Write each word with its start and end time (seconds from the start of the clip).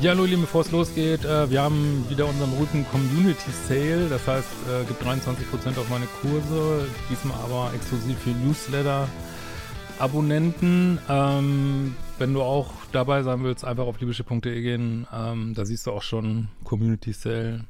Ja, 0.00 0.12
hallo, 0.12 0.24
lieben, 0.24 0.40
bevor 0.40 0.62
es 0.62 0.70
losgeht, 0.70 1.26
äh, 1.26 1.50
wir 1.50 1.60
haben 1.60 2.06
wieder 2.08 2.26
unseren 2.26 2.50
berühmten 2.52 2.86
Community 2.90 3.50
Sale. 3.50 4.08
Das 4.08 4.26
heißt, 4.26 4.48
äh, 4.70 4.84
gibt 4.86 5.02
23% 5.02 5.78
auf 5.78 5.90
meine 5.90 6.06
Kurse, 6.22 6.88
diesmal 7.10 7.38
aber 7.40 7.74
exklusiv 7.74 8.18
für 8.18 8.30
Newsletter-Abonnenten. 8.30 10.98
Ähm, 11.06 11.94
wenn 12.18 12.32
du 12.32 12.40
auch 12.40 12.72
dabei 12.92 13.22
sein 13.22 13.44
willst, 13.44 13.66
einfach 13.66 13.84
auf 13.84 14.00
liebeschiff.de 14.00 14.62
gehen. 14.62 15.06
Ähm, 15.12 15.52
da 15.52 15.66
siehst 15.66 15.86
du 15.86 15.92
auch 15.92 16.00
schon 16.00 16.48
Community 16.64 17.12
Sale. 17.12 17.66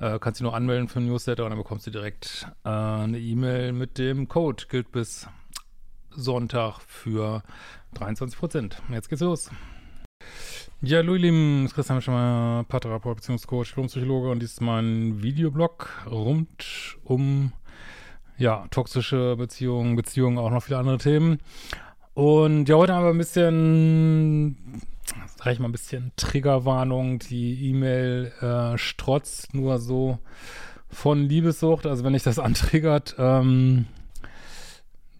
Äh, 0.00 0.18
kannst 0.18 0.40
dich 0.40 0.44
nur 0.44 0.54
anmelden 0.54 0.88
für 0.88 0.98
ein 0.98 1.06
Newsletter 1.06 1.44
und 1.44 1.50
dann 1.52 1.58
bekommst 1.58 1.86
du 1.86 1.90
direkt 1.90 2.48
äh, 2.64 2.68
eine 2.68 3.18
E-Mail 3.18 3.72
mit 3.72 3.96
dem 3.96 4.28
Code. 4.28 4.64
Gilt 4.68 4.92
bis 4.92 5.26
Sonntag 6.10 6.80
für 6.80 7.42
23%. 7.94 8.74
Jetzt 8.90 9.08
geht's 9.08 9.22
los. 9.22 9.48
Ja, 10.86 10.98
hallo 10.98 11.14
ihr 11.14 11.20
Lieben, 11.20 11.66
Christian 11.74 12.02
Schemmer, 12.02 12.66
Paartherapeut 12.68 13.16
bzw. 13.16 13.64
Diplompsychologe 13.64 14.28
und 14.28 14.40
dies 14.40 14.52
ist 14.52 14.60
mein 14.60 15.22
Videoblog 15.22 15.88
rund 16.10 16.98
um 17.04 17.52
ja, 18.36 18.66
toxische 18.70 19.34
Beziehungen, 19.36 19.96
Beziehungen, 19.96 20.36
auch 20.36 20.50
noch 20.50 20.62
viele 20.62 20.76
andere 20.76 20.98
Themen. 20.98 21.38
Und 22.12 22.68
ja, 22.68 22.76
heute 22.76 22.92
haben 22.92 23.04
wir 23.04 23.12
ein 23.12 23.18
bisschen, 23.18 24.82
sag 25.36 25.54
ich 25.54 25.58
mal, 25.58 25.68
ein 25.68 25.72
bisschen 25.72 26.12
Triggerwarnung. 26.16 27.18
Die 27.18 27.70
E-Mail 27.70 28.32
äh, 28.42 28.76
strotzt 28.76 29.54
nur 29.54 29.78
so 29.78 30.18
von 30.90 31.22
Liebessucht. 31.22 31.86
Also 31.86 32.04
wenn 32.04 32.14
ich 32.14 32.24
das 32.24 32.38
antriggert, 32.38 33.16
ähm, 33.18 33.86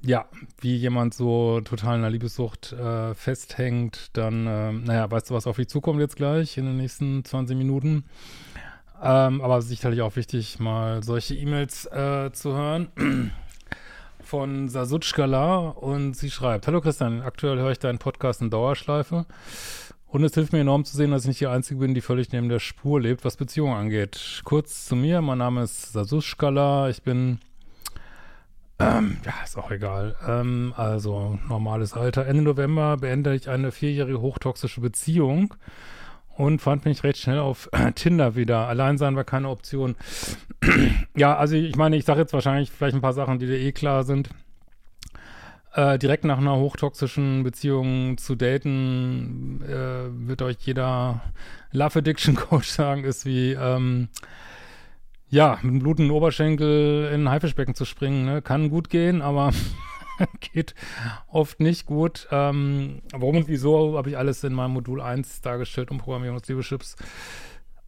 ja, 0.06 0.26
wie 0.60 0.76
jemand 0.76 1.14
so 1.14 1.60
total 1.62 1.96
in 1.96 2.02
der 2.02 2.10
Liebessucht 2.10 2.72
äh, 2.72 3.14
festhängt, 3.14 4.10
dann, 4.12 4.46
äh, 4.46 4.72
naja, 4.72 5.10
weißt 5.10 5.30
du, 5.30 5.34
was 5.34 5.46
auf 5.46 5.56
dich 5.56 5.68
zukommt 5.68 6.00
jetzt 6.00 6.16
gleich 6.16 6.58
in 6.58 6.66
den 6.66 6.76
nächsten 6.76 7.24
20 7.24 7.56
Minuten. 7.56 8.04
Ähm, 9.02 9.40
aber 9.40 9.62
sicherlich 9.62 10.02
auch 10.02 10.16
wichtig, 10.16 10.58
mal 10.60 11.02
solche 11.02 11.34
E-Mails 11.34 11.86
äh, 11.86 12.30
zu 12.32 12.54
hören 12.54 12.88
von 14.22 14.68
Sasutschkala 14.68 15.68
und 15.68 16.14
sie 16.14 16.30
schreibt, 16.30 16.66
Hallo 16.66 16.80
Christian, 16.80 17.22
aktuell 17.22 17.58
höre 17.58 17.72
ich 17.72 17.78
deinen 17.78 17.98
Podcast 17.98 18.40
in 18.40 18.50
Dauerschleife 18.50 19.26
und 20.06 20.22
es 20.22 20.34
hilft 20.34 20.52
mir 20.52 20.60
enorm 20.60 20.84
zu 20.84 20.96
sehen, 20.96 21.10
dass 21.10 21.22
ich 21.22 21.28
nicht 21.28 21.40
die 21.40 21.46
Einzige 21.46 21.80
bin, 21.80 21.94
die 21.94 22.00
völlig 22.00 22.30
neben 22.30 22.48
der 22.48 22.60
Spur 22.60 23.00
lebt, 23.00 23.24
was 23.24 23.36
Beziehungen 23.36 23.74
angeht. 23.74 24.42
Kurz 24.44 24.86
zu 24.86 24.96
mir, 24.96 25.20
mein 25.22 25.38
Name 25.38 25.62
ist 25.62 25.92
Sasushkala, 25.92 26.88
ich 26.88 27.02
bin 27.02 27.40
ähm, 28.78 29.18
ja, 29.24 29.32
ist 29.44 29.56
auch 29.56 29.70
egal. 29.70 30.16
Ähm, 30.26 30.74
also, 30.76 31.38
normales 31.48 31.92
Alter. 31.92 32.26
Ende 32.26 32.42
November 32.42 32.96
beende 32.96 33.34
ich 33.34 33.48
eine 33.48 33.70
vierjährige 33.70 34.20
hochtoxische 34.20 34.80
Beziehung 34.80 35.54
und 36.36 36.60
fand 36.60 36.84
mich 36.84 37.04
recht 37.04 37.18
schnell 37.18 37.38
auf 37.38 37.70
Tinder 37.94 38.34
wieder. 38.34 38.66
Allein 38.66 38.98
sein 38.98 39.14
war 39.14 39.24
keine 39.24 39.48
Option. 39.48 39.94
ja, 41.16 41.36
also 41.36 41.54
ich 41.54 41.76
meine, 41.76 41.96
ich 41.96 42.04
sage 42.04 42.20
jetzt 42.20 42.32
wahrscheinlich 42.32 42.70
vielleicht 42.70 42.96
ein 42.96 43.00
paar 43.00 43.12
Sachen, 43.12 43.38
die 43.38 43.46
dir 43.46 43.58
eh 43.58 43.72
klar 43.72 44.02
sind. 44.02 44.30
Äh, 45.74 45.98
direkt 45.98 46.24
nach 46.24 46.38
einer 46.38 46.56
hochtoxischen 46.56 47.42
Beziehung 47.42 48.16
zu 48.16 48.36
daten, 48.36 49.60
äh, 49.62 50.28
wird 50.28 50.42
euch 50.42 50.56
jeder 50.60 51.22
Love 51.72 51.98
Addiction 52.00 52.36
Coach 52.36 52.68
sagen, 52.70 53.04
ist 53.04 53.26
wie, 53.26 53.52
ähm, 53.52 54.08
ja, 55.34 55.58
mit 55.62 55.72
einem 55.72 55.78
blutenden 55.80 56.12
Oberschenkel 56.12 57.10
in 57.12 57.24
ein 57.24 57.28
Haifischbecken 57.28 57.74
zu 57.74 57.84
springen, 57.84 58.24
ne? 58.24 58.40
kann 58.40 58.70
gut 58.70 58.88
gehen, 58.88 59.20
aber 59.20 59.50
geht 60.52 60.76
oft 61.26 61.58
nicht 61.58 61.86
gut. 61.86 62.28
Ähm, 62.30 63.02
warum 63.12 63.38
und 63.38 63.48
wieso 63.48 63.98
habe 63.98 64.10
ich 64.10 64.16
alles 64.16 64.44
in 64.44 64.54
meinem 64.54 64.74
Modul 64.74 65.00
1 65.00 65.40
dargestellt 65.40 65.90
und 65.90 65.98
Programmierung 65.98 66.38
des 66.38 66.48
Liebeschips. 66.48 66.94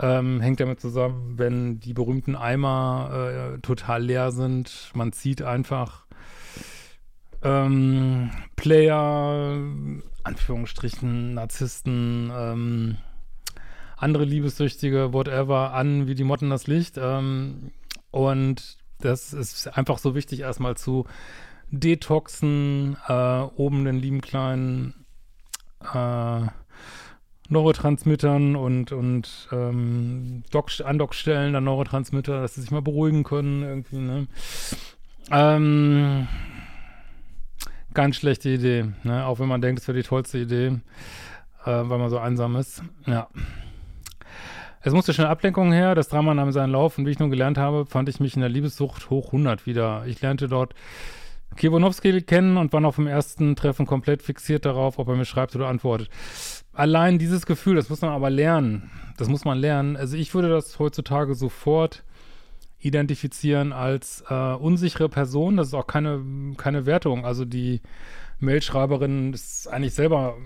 Ähm, 0.01 0.41
hängt 0.41 0.59
damit 0.59 0.81
zusammen, 0.81 1.39
wenn 1.39 1.79
die 1.79 1.95
berühmten 1.95 2.35
Eimer 2.35 3.55
äh, 3.55 3.59
total 3.61 4.03
leer 4.03 4.33
sind. 4.33 4.91
Man 4.95 5.13
zieht 5.13 5.41
einfach 5.41 6.05
ähm, 7.43 8.33
Player, 8.57 9.57
Anführungsstrichen, 10.25 11.35
Narzissten, 11.35 12.33
ähm, 12.37 12.97
andere 13.97 14.25
Liebessüchtige, 14.25 15.13
whatever, 15.13 15.73
an 15.73 16.07
wie 16.07 16.15
die 16.15 16.25
Motten 16.25 16.51
das 16.51 16.67
Licht. 16.67 16.97
Ähm, 16.99 17.73
und 18.11 18.77
das 19.01 19.33
ist 19.33 19.77
einfach 19.77 19.99
so 19.99 20.15
wichtig, 20.15 20.41
erstmal 20.41 20.77
zu 20.77 21.07
detoxen, 21.71 22.97
äh, 23.09 23.41
oben 23.57 23.85
den 23.85 23.97
lieben 23.97 24.21
kleinen 24.21 25.07
äh, 25.93 26.43
Neurotransmittern 27.49 28.57
und, 28.57 28.93
und 28.93 29.49
ähm, 29.53 30.43
Dock, 30.51 30.71
Andockstellen 30.85 31.53
der 31.53 31.61
Neurotransmitter, 31.61 32.41
dass 32.41 32.55
sie 32.55 32.61
sich 32.61 32.71
mal 32.71 32.83
beruhigen 32.83 33.25
können, 33.25 33.63
irgendwie, 33.63 33.99
ne? 33.99 34.27
Ähm, 35.31 36.29
ganz 37.95 38.17
schlechte 38.17 38.49
Idee, 38.49 38.87
ne? 39.05 39.27
Auch 39.27 39.39
wenn 39.39 39.49
man 39.49 39.61
denkt, 39.61 39.81
es 39.81 39.89
wäre 39.89 39.99
die 39.99 40.07
tollste 40.07 40.39
Idee, 40.39 40.81
äh, 41.65 41.67
weil 41.67 41.99
man 41.99 42.11
so 42.11 42.19
einsam 42.19 42.57
ist. 42.57 42.83
Ja. 43.07 43.29
Es 44.87 44.93
musste 44.93 45.13
schnell 45.13 45.27
Ablenkung 45.27 45.73
her, 45.73 45.97
das 45.97 46.07
Drama 46.07 46.33
nahm 46.33 46.53
seinen 46.53 46.71
Lauf 46.71 46.97
und 46.97 47.07
wie 47.07 47.11
ich 47.11 47.19
nun 47.19 47.29
gelernt 47.29 47.59
habe, 47.59 47.87
fand 47.87 48.09
ich 48.09 48.21
mich 48.21 48.37
in 48.37 48.41
der 48.41 48.49
Liebessucht 48.49 49.11
hoch 49.11 49.27
100 49.33 49.67
wieder. 49.67 50.05
Ich 50.07 50.21
lernte 50.21 50.47
dort 50.47 50.77
Kiewonowski 51.57 52.23
kennen 52.23 52.57
und 52.57 52.73
war 52.73 52.79
noch 52.79 52.95
vom 52.95 53.09
ersten 53.09 53.57
Treffen 53.57 53.85
komplett 53.85 54.23
fixiert 54.23 54.65
darauf, 54.65 55.01
ob 55.01 55.09
er 55.09 55.17
mir 55.17 55.25
schreibt 55.25 55.57
oder 55.57 55.67
antwortet. 55.67 56.09
Allein 56.73 57.19
dieses 57.19 57.47
Gefühl, 57.47 57.75
das 57.75 57.91
muss 57.91 58.01
man 58.01 58.13
aber 58.13 58.31
lernen. 58.31 58.93
Das 59.17 59.29
muss 59.29 59.45
man 59.45 59.59
lernen. 59.59 59.97
Also 59.97 60.17
ich 60.17 60.33
würde 60.35 60.51
das 60.51 60.79
heutzutage 60.79 61.35
sofort 61.35 62.05
identifizieren 62.79 63.73
als 63.73 64.23
äh, 64.29 64.35
unsichere 64.55 65.09
Person. 65.09 65.57
Das 65.57 65.67
ist 65.67 65.75
auch 65.75 65.89
keine, 65.89 66.23
keine 66.59 66.87
Wertung. 66.87 67.27
Also 67.27 67.45
die 67.45 67.81
Mailschreiberin 68.39 69.33
ist 69.33 69.67
eigentlich 69.67 69.95
selber 69.95 70.37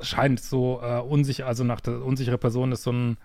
scheint 0.00 0.40
so 0.40 0.80
äh, 0.82 1.00
unsicher, 1.00 1.46
also 1.46 1.64
nach 1.64 1.80
der 1.80 2.02
unsichere 2.02 2.38
Person 2.38 2.72
ist 2.72 2.82
so 2.82 2.92
ein 2.92 3.16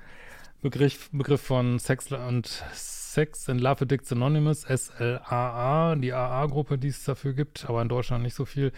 Begriff, 0.61 1.09
Begriff 1.11 1.41
von 1.41 1.79
Sex 1.79 2.11
und 2.11 2.63
Sex 2.73 3.49
and 3.49 3.61
Love 3.61 3.83
Addicts 3.83 4.11
Anonymous, 4.11 4.61
SLAA, 4.63 5.95
die 5.95 6.13
AA-Gruppe, 6.13 6.77
die 6.77 6.89
es 6.89 7.03
dafür 7.03 7.33
gibt, 7.33 7.67
aber 7.67 7.81
in 7.81 7.89
Deutschland 7.89 8.23
nicht 8.23 8.35
so 8.35 8.45
viel. 8.45 8.71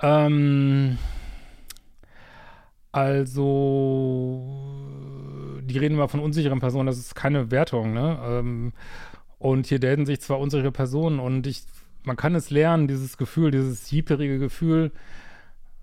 Ähm, 0.00 0.98
also, 2.92 4.42
die 5.62 5.78
reden 5.78 5.94
immer 5.94 6.08
von 6.08 6.20
unsicheren 6.20 6.60
Personen, 6.60 6.86
das 6.86 6.98
ist 6.98 7.14
keine 7.14 7.50
Wertung, 7.50 7.92
ne? 7.92 8.18
Ähm, 8.22 8.72
und 9.38 9.66
hier 9.68 9.78
daten 9.78 10.06
sich 10.06 10.20
zwar 10.20 10.40
unsichere 10.40 10.72
Personen 10.72 11.20
und 11.20 11.46
ich, 11.46 11.62
man 12.02 12.16
kann 12.16 12.34
es 12.34 12.50
lernen, 12.50 12.88
dieses 12.88 13.16
Gefühl, 13.16 13.50
dieses 13.52 13.90
jieperige 13.90 14.38
Gefühl, 14.38 14.92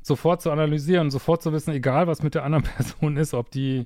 sofort 0.07 0.41
zu 0.41 0.51
analysieren, 0.51 1.11
sofort 1.11 1.41
zu 1.41 1.53
wissen, 1.53 1.71
egal 1.71 2.07
was 2.07 2.23
mit 2.23 2.35
der 2.35 2.43
anderen 2.43 2.63
Person 2.75 3.17
ist, 3.17 3.33
ob 3.33 3.51
die, 3.51 3.85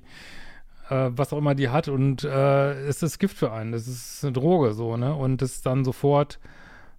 äh, 0.88 1.10
was 1.10 1.32
auch 1.32 1.38
immer 1.38 1.54
die 1.54 1.68
hat 1.68 1.88
und 1.88 2.24
äh, 2.24 2.86
es 2.86 3.02
ist 3.02 3.18
Gift 3.18 3.36
für 3.36 3.52
einen, 3.52 3.74
es 3.74 3.86
ist 3.88 4.24
eine 4.24 4.32
Droge 4.32 4.72
so, 4.72 4.96
ne? 4.96 5.14
Und 5.14 5.42
es 5.42 5.62
dann 5.62 5.84
sofort 5.84 6.38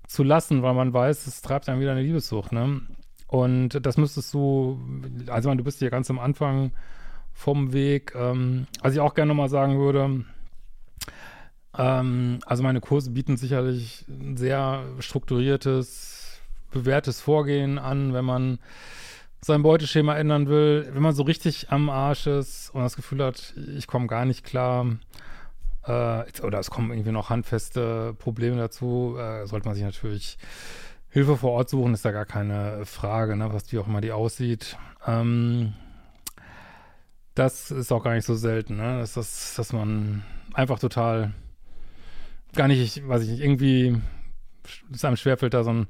zu 0.07 0.23
lassen, 0.23 0.61
weil 0.61 0.73
man 0.73 0.93
weiß, 0.93 1.27
es 1.27 1.41
treibt 1.41 1.67
dann 1.67 1.79
wieder 1.79 1.91
eine 1.91 2.01
Liebessucht, 2.01 2.51
ne? 2.51 2.81
Und 3.27 3.83
das 3.83 3.97
müsstest 3.97 4.31
du, 4.33 4.79
also 5.27 5.49
man, 5.49 5.57
du 5.57 5.63
bist 5.63 5.79
hier 5.79 5.89
ganz 5.89 6.09
am 6.11 6.19
Anfang 6.19 6.71
vom 7.33 7.73
Weg. 7.73 8.13
Ähm, 8.15 8.67
was 8.83 8.93
ich 8.93 8.99
auch 8.99 9.15
gerne 9.15 9.29
nochmal 9.29 9.49
sagen 9.49 9.79
würde, 9.79 10.23
ähm, 11.75 12.39
also 12.45 12.63
meine 12.63 12.79
Kurse 12.81 13.11
bieten 13.11 13.37
sicherlich 13.37 14.05
ein 14.07 14.37
sehr 14.37 14.83
strukturiertes, 14.99 16.39
bewährtes 16.71 17.21
Vorgehen 17.21 17.79
an, 17.79 18.13
wenn 18.13 18.25
man 18.25 18.59
sein 19.43 19.63
Beuteschema 19.63 20.15
ändern 20.15 20.47
will, 20.47 20.89
wenn 20.91 21.01
man 21.01 21.13
so 21.13 21.23
richtig 21.23 21.71
am 21.71 21.89
Arsch 21.89 22.27
ist 22.27 22.69
und 22.73 22.81
das 22.81 22.95
Gefühl 22.95 23.23
hat, 23.23 23.53
ich 23.75 23.87
komme 23.87 24.07
gar 24.07 24.25
nicht 24.25 24.43
klar, 24.43 24.85
äh, 25.85 26.23
oder 26.41 26.59
es 26.59 26.69
kommen 26.69 26.91
irgendwie 26.91 27.11
noch 27.11 27.29
handfeste 27.29 28.15
Probleme 28.17 28.57
dazu, 28.57 29.17
äh, 29.19 29.45
sollte 29.45 29.67
man 29.67 29.75
sich 29.75 29.83
natürlich 29.83 30.37
Hilfe 31.09 31.37
vor 31.37 31.51
Ort 31.51 31.69
suchen, 31.69 31.93
ist 31.93 32.05
da 32.05 32.11
gar 32.11 32.25
keine 32.25 32.85
Frage, 32.85 33.35
ne, 33.35 33.53
was 33.53 33.71
wie 33.71 33.79
auch 33.79 33.87
immer 33.87 34.01
die 34.01 34.11
aussieht. 34.11 34.77
Ähm, 35.05 35.73
das 37.35 37.71
ist 37.71 37.91
auch 37.91 38.03
gar 38.03 38.13
nicht 38.13 38.25
so 38.25 38.35
selten, 38.35 38.77
ne? 38.77 38.99
Dass, 38.99 39.13
das, 39.13 39.55
dass 39.55 39.73
man 39.73 40.23
einfach 40.53 40.79
total 40.79 41.33
gar 42.55 42.67
nicht, 42.67 43.07
weiß 43.07 43.23
ich 43.23 43.29
nicht, 43.29 43.41
irgendwie 43.41 43.97
es 44.91 45.03
einem 45.03 45.17
schwerfällt, 45.17 45.53
da 45.53 45.63
so 45.63 45.71
einen 45.71 45.87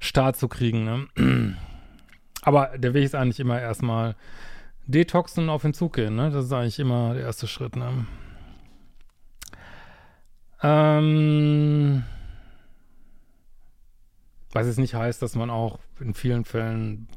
Start 0.00 0.36
zu 0.36 0.48
kriegen, 0.48 0.84
ne? 0.84 1.56
Aber 2.42 2.78
der 2.78 2.94
Weg 2.94 3.04
ist 3.04 3.14
eigentlich 3.14 3.40
immer 3.40 3.60
erstmal 3.60 4.16
detoxen 4.86 5.44
und 5.44 5.50
auf 5.50 5.62
den 5.62 5.74
Zug 5.74 5.94
gehen, 5.94 6.16
ne? 6.16 6.30
Das 6.30 6.46
ist 6.46 6.52
eigentlich 6.52 6.78
immer 6.78 7.14
der 7.14 7.24
erste 7.24 7.46
Schritt, 7.46 7.76
ne? 7.76 8.06
Ähm, 10.62 12.04
was 14.52 14.66
jetzt 14.66 14.78
nicht 14.78 14.94
heißt, 14.94 15.22
dass 15.22 15.34
man 15.34 15.50
auch 15.50 15.78
in 16.00 16.14
vielen 16.14 16.44
Fällen 16.44 17.08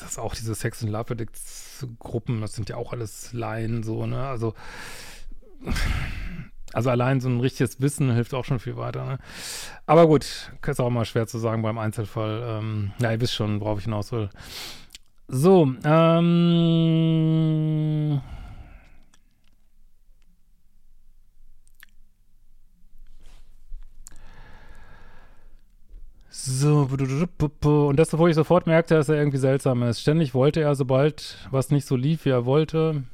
das 0.00 0.18
auch 0.18 0.34
diese 0.34 0.54
Sex 0.54 0.82
and 0.82 0.92
Love 0.92 1.12
Addicts 1.12 1.86
Gruppen, 1.98 2.40
das 2.40 2.54
sind 2.54 2.68
ja 2.68 2.76
auch 2.76 2.92
alles 2.92 3.32
Laien 3.32 3.82
so, 3.82 4.06
ne? 4.06 4.26
Also 4.26 4.54
also 6.72 6.90
allein 6.90 7.20
so 7.20 7.28
ein 7.28 7.40
richtiges 7.40 7.80
Wissen 7.80 8.12
hilft 8.12 8.34
auch 8.34 8.44
schon 8.44 8.58
viel 8.58 8.76
weiter. 8.76 9.04
Ne? 9.04 9.18
Aber 9.86 10.06
gut, 10.06 10.50
ist 10.66 10.80
auch 10.80 10.88
immer 10.88 11.04
schwer 11.04 11.26
zu 11.26 11.38
sagen 11.38 11.62
beim 11.62 11.78
Einzelfall. 11.78 12.42
Ähm, 12.44 12.92
ja, 13.00 13.12
ihr 13.12 13.20
wisst 13.20 13.34
schon, 13.34 13.60
worauf 13.60 13.78
ich 13.78 13.84
hinaus 13.84 14.12
will. 14.12 14.30
So, 15.28 15.72
ähm. 15.84 16.60
So, 26.32 26.88
und 26.90 27.96
das, 27.96 28.16
wo 28.16 28.26
ich 28.26 28.34
sofort 28.34 28.66
merkte, 28.66 28.94
dass 28.94 29.08
er 29.08 29.16
irgendwie 29.16 29.38
seltsam 29.38 29.82
ist. 29.82 30.00
Ständig 30.00 30.34
wollte 30.34 30.60
er, 30.60 30.74
sobald 30.74 31.36
was 31.50 31.70
nicht 31.70 31.86
so 31.86 31.96
lief, 31.96 32.24
wie 32.24 32.30
er 32.30 32.46
wollte, 32.46 33.04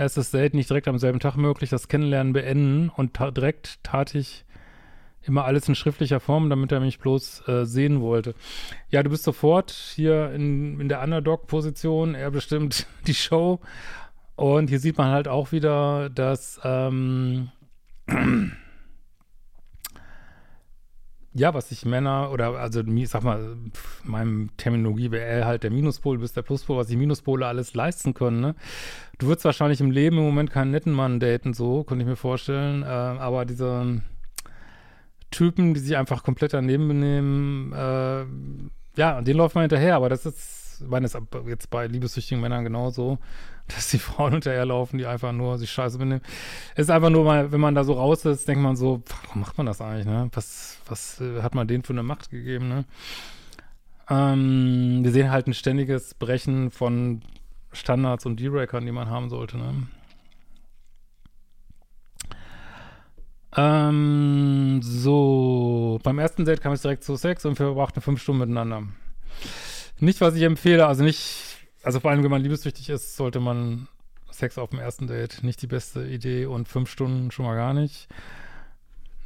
erstes 0.00 0.30
Date 0.30 0.54
nicht 0.54 0.68
direkt 0.68 0.88
am 0.88 0.98
selben 0.98 1.20
Tag 1.20 1.36
möglich, 1.36 1.70
das 1.70 1.88
Kennenlernen 1.88 2.32
beenden 2.32 2.88
und 2.88 3.14
ta 3.14 3.30
direkt 3.30 3.84
tat 3.84 4.14
ich 4.14 4.44
immer 5.22 5.44
alles 5.44 5.68
in 5.68 5.74
schriftlicher 5.74 6.18
Form, 6.18 6.48
damit 6.48 6.72
er 6.72 6.80
mich 6.80 6.98
bloß 6.98 7.46
äh, 7.46 7.64
sehen 7.66 8.00
wollte. 8.00 8.34
Ja, 8.88 9.02
du 9.02 9.10
bist 9.10 9.24
sofort 9.24 9.70
hier 9.70 10.32
in, 10.32 10.80
in 10.80 10.88
der 10.88 11.02
Underdog-Position, 11.02 12.14
er 12.14 12.30
bestimmt 12.30 12.86
die 13.06 13.14
Show 13.14 13.60
und 14.36 14.70
hier 14.70 14.80
sieht 14.80 14.96
man 14.96 15.08
halt 15.08 15.28
auch 15.28 15.52
wieder, 15.52 16.08
dass 16.08 16.58
ähm, 16.64 17.50
ja, 21.32 21.54
was 21.54 21.68
sich 21.68 21.84
Männer 21.84 22.30
oder 22.32 22.58
also 22.58 22.80
ich 22.80 23.08
sag 23.08 23.22
mal, 23.22 23.56
meinem 24.02 24.50
Terminologie 24.56 25.12
wäre 25.12 25.44
halt 25.44 25.62
der 25.62 25.70
Minuspol, 25.70 26.16
du 26.16 26.22
bist 26.22 26.36
der 26.36 26.42
Pluspol, 26.42 26.76
was 26.76 26.88
die 26.88 26.96
Minuspole 26.96 27.46
alles 27.46 27.74
leisten 27.74 28.14
können, 28.14 28.40
ne? 28.40 28.54
Du 29.18 29.26
würdest 29.26 29.44
wahrscheinlich 29.44 29.80
im 29.80 29.90
Leben 29.92 30.18
im 30.18 30.24
Moment 30.24 30.50
keinen 30.50 30.72
netten 30.72 30.92
Mann 30.92 31.20
daten, 31.20 31.54
so, 31.54 31.84
könnte 31.84 32.02
ich 32.02 32.08
mir 32.08 32.16
vorstellen. 32.16 32.82
Äh, 32.82 32.86
aber 32.86 33.44
diese 33.44 34.02
Typen, 35.30 35.74
die 35.74 35.80
sich 35.80 35.96
einfach 35.96 36.24
komplett 36.24 36.52
daneben 36.52 36.88
benehmen, 36.88 37.72
äh, 37.72 38.24
ja, 38.98 39.20
den 39.20 39.36
läuft 39.36 39.54
man 39.54 39.62
hinterher, 39.62 39.94
aber 39.94 40.08
das 40.08 40.26
ist, 40.26 40.59
ich 40.82 40.88
meine, 40.88 41.04
das 41.04 41.14
ist 41.14 41.22
jetzt 41.46 41.70
bei 41.70 41.86
liebessüchtigen 41.86 42.40
Männern 42.40 42.64
genauso 42.64 43.18
dass 43.74 43.88
die 43.88 43.98
Frauen 43.98 44.32
hinterherlaufen, 44.32 44.98
die 44.98 45.06
einfach 45.06 45.32
nur 45.32 45.58
sich 45.58 45.70
scheiße 45.70 45.98
benehmen. 45.98 46.22
Es 46.74 46.82
ist 46.82 46.90
einfach 46.90 47.10
nur 47.10 47.24
mal, 47.24 47.52
wenn 47.52 47.60
man 47.60 47.74
da 47.74 47.84
so 47.84 47.94
raus 47.94 48.24
ist, 48.24 48.48
denkt 48.48 48.62
man 48.62 48.76
so, 48.76 49.02
warum 49.06 49.42
macht 49.42 49.56
man 49.58 49.66
das 49.66 49.80
eigentlich, 49.80 50.06
ne? 50.06 50.28
Was, 50.32 50.78
was 50.86 51.20
äh, 51.20 51.42
hat 51.42 51.54
man 51.54 51.68
denen 51.68 51.84
für 51.84 51.92
eine 51.92 52.02
Macht 52.02 52.30
gegeben, 52.30 52.68
ne? 52.68 52.84
Ähm, 54.08 55.00
wir 55.02 55.12
sehen 55.12 55.30
halt 55.30 55.46
ein 55.46 55.54
ständiges 55.54 56.14
Brechen 56.14 56.70
von 56.70 57.22
Standards 57.72 58.26
und 58.26 58.40
D-Rackern, 58.40 58.84
die 58.84 58.92
man 58.92 59.08
haben 59.08 59.28
sollte, 59.28 59.56
ne? 59.56 59.86
Ähm, 63.56 64.80
so, 64.82 65.98
beim 66.04 66.20
ersten 66.20 66.44
Date 66.44 66.60
kam 66.60 66.72
es 66.72 66.82
direkt 66.82 67.02
zu 67.02 67.16
Sex 67.16 67.44
und 67.44 67.58
wir 67.58 67.66
verbrachten 67.66 68.00
fünf 68.00 68.22
Stunden 68.22 68.40
miteinander. 68.40 68.84
Nicht, 70.00 70.20
was 70.20 70.34
ich 70.34 70.42
empfehle, 70.42 70.86
also 70.86 71.04
nicht 71.04 71.50
also 71.82 72.00
vor 72.00 72.10
allem, 72.10 72.22
wenn 72.22 72.30
man 72.30 72.42
liebessüchtig 72.42 72.90
ist, 72.90 73.16
sollte 73.16 73.40
man 73.40 73.88
Sex 74.30 74.58
auf 74.58 74.70
dem 74.70 74.78
ersten 74.78 75.06
Date 75.06 75.42
nicht 75.42 75.62
die 75.62 75.66
beste 75.66 76.06
Idee 76.06 76.46
und 76.46 76.68
fünf 76.68 76.90
Stunden 76.90 77.30
schon 77.30 77.46
mal 77.46 77.56
gar 77.56 77.74
nicht. 77.74 78.08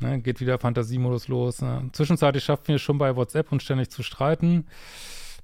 Ne, 0.01 0.21
geht 0.21 0.41
wieder 0.41 0.59
Fantasiemodus 0.59 1.29
los. 1.29 1.63
Ne. 1.63 1.89
Zwischenzeitlich 1.93 2.45
schafften 2.45 2.69
wir 2.69 2.79
schon 2.79 2.99
bei 2.99 3.17
WhatsApp 3.17 3.51
uns 3.53 3.63
ständig 3.63 3.91
zu 3.91 4.03
streiten. 4.03 4.67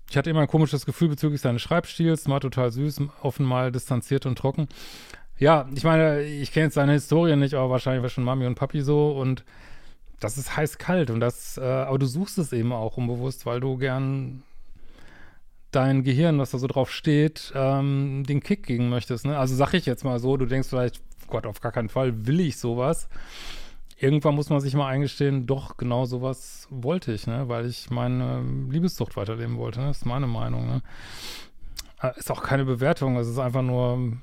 Ich 0.08 0.16
hatte 0.16 0.30
immer 0.30 0.40
ein 0.40 0.48
komisches 0.48 0.86
Gefühl 0.86 1.08
bezüglich 1.08 1.40
seines 1.40 1.62
Schreibstils, 1.62 2.28
war 2.28 2.40
total 2.40 2.70
süß, 2.72 3.00
offen 3.22 3.46
mal 3.46 3.70
distanziert 3.70 4.26
und 4.26 4.36
trocken. 4.36 4.68
Ja, 5.38 5.68
ich 5.74 5.84
meine, 5.84 6.22
ich 6.22 6.52
kenne 6.52 6.66
jetzt 6.66 6.74
seine 6.74 6.92
Historie 6.92 7.36
nicht, 7.36 7.54
aber 7.54 7.70
wahrscheinlich 7.70 8.02
war 8.02 8.10
schon 8.10 8.24
Mami 8.24 8.46
und 8.46 8.56
Papi 8.56 8.82
so 8.82 9.12
und 9.12 9.44
das 10.18 10.36
ist 10.36 10.56
heiß 10.56 10.78
kalt 10.78 11.10
und 11.10 11.20
das, 11.20 11.56
äh, 11.56 11.62
aber 11.62 11.98
du 11.98 12.06
suchst 12.06 12.38
es 12.38 12.52
eben 12.52 12.72
auch 12.72 12.96
unbewusst, 12.96 13.46
weil 13.46 13.60
du 13.60 13.78
gern 13.78 14.42
dein 15.70 16.02
Gehirn, 16.02 16.38
was 16.38 16.50
da 16.50 16.58
so 16.58 16.66
drauf 16.66 16.90
steht, 16.90 17.52
ähm, 17.54 18.24
den 18.26 18.40
Kick 18.40 18.66
gegen 18.66 18.88
möchtest. 18.88 19.26
Ne? 19.26 19.38
Also 19.38 19.54
sag 19.54 19.74
ich 19.74 19.86
jetzt 19.86 20.04
mal 20.04 20.18
so, 20.18 20.36
du 20.36 20.46
denkst 20.46 20.68
vielleicht, 20.68 21.00
Gott, 21.28 21.46
auf 21.46 21.60
gar 21.60 21.72
keinen 21.72 21.88
Fall 21.88 22.26
will 22.26 22.40
ich 22.40 22.58
sowas. 22.58 23.08
Irgendwann 23.96 24.34
muss 24.34 24.50
man 24.50 24.60
sich 24.60 24.74
mal 24.74 24.88
eingestehen, 24.88 25.46
doch, 25.46 25.76
genau 25.76 26.06
sowas 26.06 26.66
wollte 26.70 27.12
ich, 27.12 27.26
ne? 27.26 27.48
weil 27.48 27.66
ich 27.66 27.90
meine 27.90 28.42
Liebessucht 28.70 29.16
weiterleben 29.16 29.58
wollte. 29.58 29.80
Ne? 29.80 29.86
Das 29.88 29.98
ist 29.98 30.06
meine 30.06 30.26
Meinung. 30.26 30.66
Ne? 30.66 30.82
Äh, 32.02 32.18
ist 32.18 32.30
auch 32.30 32.42
keine 32.42 32.64
Bewertung, 32.64 33.16
es 33.16 33.28
ist 33.28 33.38
einfach 33.38 33.62
nur. 33.62 34.16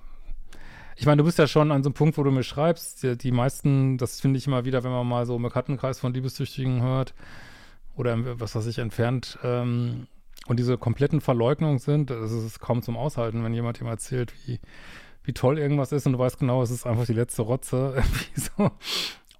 Ich 1.00 1.06
meine, 1.06 1.18
du 1.18 1.26
bist 1.26 1.38
ja 1.38 1.46
schon 1.46 1.72
an 1.72 1.84
so 1.84 1.90
einem 1.90 1.94
Punkt, 1.94 2.18
wo 2.18 2.24
du 2.24 2.32
mir 2.32 2.42
schreibst. 2.42 3.04
Die, 3.04 3.16
die 3.16 3.32
meisten, 3.32 4.00
das 4.00 4.20
finde 4.20 4.40
ich 4.40 4.48
immer 4.48 4.66
wieder, 4.66 4.84
wenn 4.84 4.92
man 4.92 5.08
mal 5.08 5.28
so 5.28 5.36
im 5.36 5.44
Bekanntenkreis 5.44 6.00
von 6.00 6.12
Liebessüchtigen 6.12 6.82
hört 6.82 7.14
oder 7.96 8.40
was 8.40 8.56
weiß 8.56 8.66
ich, 8.66 8.80
entfernt, 8.80 9.38
ähm, 9.44 10.08
und 10.48 10.58
diese 10.58 10.78
kompletten 10.78 11.22
Verleugnungen 11.22 11.80
sind, 11.80 12.10
das 12.10 12.32
ist 12.32 12.60
kaum 12.60 12.82
zum 12.82 12.98
Aushalten, 12.98 13.44
wenn 13.44 13.54
jemand 13.54 13.82
ihm 13.82 13.88
erzählt, 13.88 14.34
wie, 14.46 14.60
wie 15.24 15.34
toll 15.34 15.60
irgendwas 15.60 15.92
ist 15.92 16.06
und 16.06 16.14
du 16.14 16.20
weißt 16.20 16.40
genau, 16.40 16.62
es 16.62 16.72
ist 16.72 16.86
einfach 16.86 17.06
die 17.06 17.14
letzte 17.14 17.42
Rotze. 17.42 18.02
so. 18.36 18.72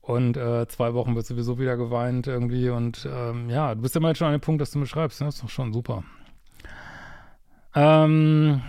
Und 0.02 0.38
äh, 0.38 0.66
zwei 0.70 0.94
Wochen 0.94 1.16
wird 1.16 1.26
sowieso 1.26 1.60
wieder 1.60 1.76
geweint 1.76 2.28
irgendwie. 2.28 2.70
Und 2.70 3.08
ähm, 3.12 3.50
ja, 3.50 3.76
du 3.76 3.82
bist 3.82 3.96
immer 3.96 4.08
jetzt 4.08 4.20
schon 4.20 4.28
an 4.28 4.34
dem 4.34 4.42
Punkt, 4.42 4.62
dass 4.62 4.72
du 4.72 4.80
mir 4.80 4.86
schreibst. 4.86 5.20
Ne? 5.20 5.28
Das 5.28 5.36
ist 5.36 5.44
doch 5.44 5.50
schon 5.50 5.74
super. 5.74 6.04
Ähm, 7.76 8.62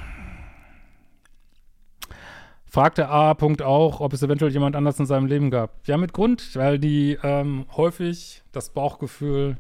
fragte 2.67 3.09
A. 3.09 3.35
Punkt 3.35 3.63
auch, 3.63 4.01
ob 4.01 4.13
es 4.13 4.23
eventuell 4.23 4.51
jemand 4.51 4.75
anders 4.75 4.99
in 4.99 5.07
seinem 5.07 5.27
Leben 5.27 5.51
gab. 5.51 5.87
Ja, 5.87 5.97
mit 5.97 6.13
Grund, 6.13 6.57
weil 6.57 6.81
die 6.81 7.17
ähm, 7.23 7.67
häufig 7.77 8.43
das 8.51 8.71
Bauchgefühl 8.71 9.59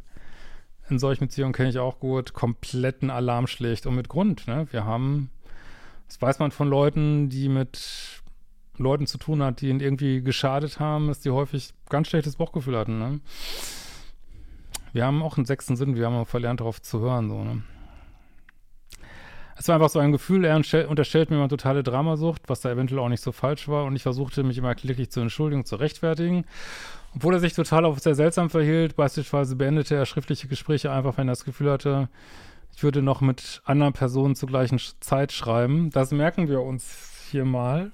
in 0.91 0.99
solchen 0.99 1.27
Beziehungen 1.27 1.53
kenne 1.53 1.69
ich 1.69 1.79
auch 1.79 2.01
gut, 2.01 2.33
kompletten 2.33 3.11
Alarm 3.11 3.47
schlägt 3.47 3.87
und 3.87 3.95
mit 3.95 4.09
Grund. 4.09 4.47
Ne? 4.47 4.67
Wir 4.71 4.85
haben, 4.85 5.31
das 6.07 6.21
weiß 6.21 6.39
man 6.39 6.51
von 6.51 6.69
Leuten, 6.69 7.29
die 7.29 7.49
mit 7.49 8.23
Leuten 8.77 9.07
zu 9.07 9.19
tun 9.19 9.43
hat, 9.43 9.61
die 9.61 9.69
ihn 9.69 9.81
irgendwie 9.81 10.23
geschadet 10.23 10.81
haben, 10.81 11.09
dass 11.09 11.21
die 11.21 11.31
häufig 11.31 11.75
ganz 11.89 12.09
schlechtes 12.09 12.37
Bauchgefühl 12.37 12.77
hatten. 12.77 12.99
Ne? 12.99 13.21
Wir 14.93 15.05
haben 15.05 15.23
auch 15.23 15.37
einen 15.37 15.47
sechsten 15.47 15.77
Sinn, 15.77 15.97
wir 15.97 16.07
haben 16.07 16.17
auch 16.17 16.29
verlernt, 16.29 16.61
darauf 16.61 16.81
zu 16.81 17.01
hören. 17.01 17.29
So, 17.29 17.45
ne? 17.45 17.63
Es 19.59 19.67
war 19.67 19.75
einfach 19.75 19.91
so 19.91 19.99
ein 19.99 20.13
Gefühl, 20.13 20.45
er 20.45 20.55
unterstellt 20.55 21.31
mir 21.31 21.37
immer 21.37 21.49
totale 21.49 21.83
Dramasucht, 21.83 22.43
was 22.47 22.61
da 22.61 22.71
eventuell 22.71 23.01
auch 23.01 23.09
nicht 23.09 23.23
so 23.23 23.33
falsch 23.33 23.67
war. 23.67 23.85
Und 23.87 23.97
ich 23.97 24.03
versuchte 24.03 24.45
mich 24.45 24.57
immer 24.57 24.77
kläglich 24.77 25.11
zu 25.11 25.21
entschuldigen, 25.21 25.65
zu 25.65 25.77
rechtfertigen. 25.77 26.45
Obwohl 27.17 27.35
er 27.35 27.41
sich 27.41 27.55
total 27.55 27.85
auf 27.85 27.99
sehr 27.99 28.15
seltsam 28.15 28.51
verhielt, 28.51 28.95
beispielsweise 28.95 29.57
beendete 29.57 29.97
er 29.97 30.07
schriftliche 30.07 30.47
Gespräche 30.47 30.93
einfach, 30.93 31.19
wenn 31.19 31.27
er 31.29 31.33
das 31.33 31.45
Gefühl 31.45 31.73
hatte, 31.73 32.09
ich 32.77 32.85
würde 32.85 33.03
noch 33.03 33.21
mit 33.21 33.61
anderen 33.65 33.93
Personen 33.95 34.37
zur 34.37 34.49
gleichen 34.49 34.79
Zeit 35.01 35.33
schreiben. 35.33 35.91
Das 35.91 36.13
merken 36.13 36.49
wir 36.49 36.63
uns 36.63 37.27
hier 37.29 37.45
mal. 37.45 37.91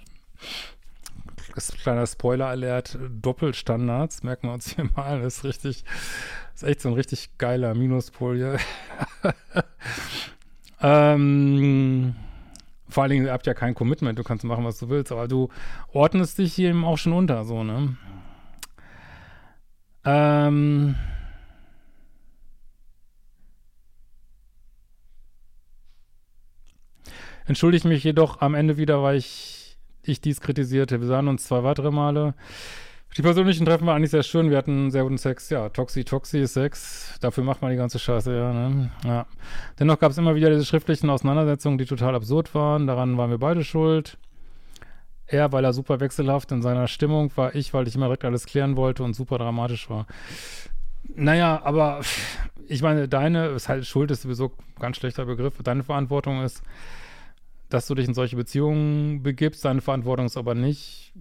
Das 1.55 1.71
ist 1.71 1.75
ein 1.77 1.79
kleiner 1.79 2.07
Spoiler-Alert, 2.07 2.99
Doppelstandards, 3.23 4.23
merken 4.23 4.49
wir 4.49 4.53
uns 4.53 4.75
hier 4.75 4.91
mal. 4.95 5.23
Das 5.23 5.39
ist 5.39 5.45
richtig, 5.45 5.85
das 6.53 6.63
ist 6.63 6.69
echt 6.69 6.81
so 6.83 6.91
ein 6.91 6.95
richtig 6.95 7.39
geiler 7.39 7.75
Minuspol 7.75 8.37
hier. 8.37 8.59
Ähm, 10.87 12.15
vor 12.91 13.03
allen 13.03 13.11
Dingen, 13.11 13.25
ihr 13.25 13.33
habt 13.33 13.47
ja 13.47 13.55
kein 13.55 13.75
Commitment, 13.75 14.19
du 14.19 14.23
kannst 14.23 14.45
machen, 14.45 14.67
was 14.67 14.79
du 14.79 14.91
willst, 14.91 15.13
aber 15.13 15.27
du 15.29 15.49
ordnest 15.95 16.37
dich 16.37 16.59
eben 16.59 16.85
auch 16.85 16.99
schon 16.99 17.15
unter, 17.15 17.45
so, 17.45 17.65
ne? 17.65 17.97
Ähm. 20.05 20.95
Entschuldige 27.47 27.89
mich 27.89 28.05
jedoch 28.05 28.43
am 28.43 28.55
Ende 28.55 28.77
wieder, 28.77 29.03
weil 29.03 29.17
ich, 29.17 29.79
ich 30.03 30.21
dies 30.21 30.43
kritisierte. 30.43 31.01
Wir 31.01 31.07
sahen 31.07 31.29
uns 31.29 31.45
zwei 31.45 31.63
weitere 31.63 31.91
Male. 31.91 32.35
Die 33.17 33.23
persönlichen 33.23 33.65
Treffen 33.65 33.87
waren 33.87 33.97
eigentlich 33.97 34.11
sehr 34.11 34.25
schön. 34.25 34.51
Wir 34.51 34.59
hatten 34.59 34.91
sehr 34.91 35.05
guten 35.05 35.19
Sex. 35.19 35.49
Ja, 35.49 35.69
Toxi, 35.69 36.05
Toxi, 36.05 36.49
Sex. 36.49 37.17
Dafür 37.21 37.45
macht 37.45 37.63
man 37.63 37.71
die 37.71 37.77
ganze 37.77 38.01
Scheiße, 38.01 38.37
ja, 38.37 38.53
ne? 38.53 38.91
Ja. 39.05 39.27
Dennoch 39.79 40.01
gab 40.01 40.11
es 40.11 40.19
immer 40.19 40.35
wieder 40.35 40.51
diese 40.51 40.65
schriftlichen 40.65 41.09
Auseinandersetzungen, 41.11 41.79
die 41.79 41.85
total 41.85 42.17
absurd 42.17 42.55
waren. 42.57 42.89
Daran 42.89 43.17
waren 43.17 43.31
wir 43.31 43.39
beide 43.39 43.63
schuld. 43.63 44.19
Er, 45.27 45.53
weil 45.53 45.65
er 45.65 45.73
super 45.73 46.01
wechselhaft 46.01 46.51
in 46.51 46.61
seiner 46.61 46.89
Stimmung 46.89 47.31
war. 47.37 47.55
Ich, 47.55 47.73
weil 47.73 47.87
ich 47.87 47.95
immer 47.95 48.07
direkt 48.07 48.25
alles 48.25 48.47
klären 48.47 48.77
wollte 48.77 49.05
und 49.05 49.15
super 49.15 49.39
dramatisch 49.39 49.89
war. 49.89 50.07
Naja, 51.15 51.61
aber 51.63 52.01
ich 52.67 52.83
meine, 52.83 53.09
deine, 53.09 53.49
ist 53.49 53.69
halt 53.69 53.87
Schuld 53.87 54.11
ist 54.11 54.23
sowieso 54.23 54.47
ein 54.47 54.81
ganz 54.81 54.97
schlechter 54.97 55.25
Begriff. 55.25 55.55
Deine 55.63 55.85
Verantwortung 55.85 56.43
ist, 56.43 56.63
dass 57.69 57.87
du 57.87 57.95
dich 57.95 58.09
in 58.09 58.15
solche 58.15 58.35
Beziehungen 58.35 59.23
begibst. 59.23 59.65
Deine 59.65 59.83
Verantwortung 59.83 60.27
ist 60.27 60.37
aber 60.37 60.55
nicht, 60.55 61.13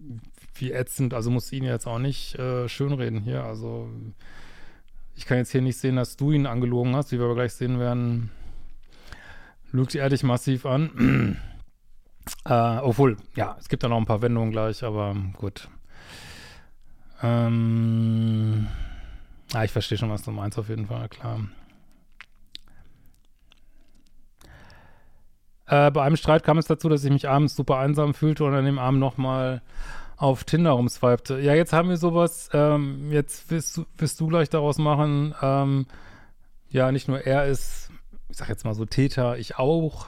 wie 0.55 0.71
ätzend, 0.71 1.13
also 1.13 1.31
muss 1.31 1.51
ihn 1.51 1.63
jetzt 1.63 1.87
auch 1.87 1.99
nicht 1.99 2.35
äh, 2.35 2.67
schönreden 2.69 3.21
hier. 3.21 3.43
Also 3.43 3.89
ich 5.15 5.25
kann 5.25 5.37
jetzt 5.37 5.51
hier 5.51 5.61
nicht 5.61 5.77
sehen, 5.77 5.95
dass 5.95 6.17
du 6.17 6.31
ihn 6.31 6.45
angelogen 6.45 6.95
hast, 6.95 7.11
wie 7.11 7.19
wir 7.19 7.25
aber 7.25 7.35
gleich 7.35 7.53
sehen 7.53 7.79
werden. 7.79 8.31
Lügt 9.71 9.95
er 9.95 10.09
dich 10.09 10.23
massiv 10.23 10.65
an. 10.65 11.37
äh, 12.45 12.77
obwohl, 12.77 13.17
ja, 13.35 13.57
es 13.59 13.69
gibt 13.69 13.83
da 13.83 13.89
noch 13.89 13.97
ein 13.97 14.05
paar 14.05 14.21
Wendungen 14.21 14.51
gleich, 14.51 14.83
aber 14.83 15.15
gut. 15.33 15.69
Ähm, 17.21 18.67
ah, 19.53 19.63
ich 19.63 19.71
verstehe 19.71 19.97
schon, 19.97 20.09
was 20.09 20.23
du 20.23 20.31
meinst, 20.31 20.59
auf 20.59 20.69
jeden 20.69 20.87
Fall, 20.87 21.09
klar. 21.09 21.41
Äh, 25.65 25.91
bei 25.91 26.03
einem 26.03 26.17
Streit 26.17 26.43
kam 26.43 26.57
es 26.57 26.67
dazu, 26.67 26.89
dass 26.89 27.03
ich 27.03 27.11
mich 27.11 27.29
abends 27.29 27.55
super 27.55 27.77
einsam 27.77 28.13
fühlte 28.13 28.43
und 28.43 28.53
an 28.53 28.65
dem 28.65 28.77
Abend 28.77 28.99
nochmal 28.99 29.61
auf 30.17 30.43
Tinder 30.43 30.71
rumswipte. 30.71 31.39
Ja, 31.39 31.53
jetzt 31.53 31.73
haben 31.73 31.89
wir 31.89 31.97
sowas, 31.97 32.49
ähm, 32.53 33.11
jetzt 33.11 33.49
wirst 33.49 33.77
du, 33.77 33.85
wirst 33.97 34.19
du 34.19 34.27
gleich 34.27 34.49
daraus 34.49 34.77
machen, 34.77 35.33
ähm, 35.41 35.85
ja, 36.69 36.91
nicht 36.91 37.07
nur 37.07 37.21
er 37.21 37.45
ist, 37.45 37.91
ich 38.29 38.37
sag 38.37 38.49
jetzt 38.49 38.65
mal 38.65 38.73
so 38.73 38.85
Täter, 38.85 39.37
ich 39.37 39.57
auch, 39.57 40.07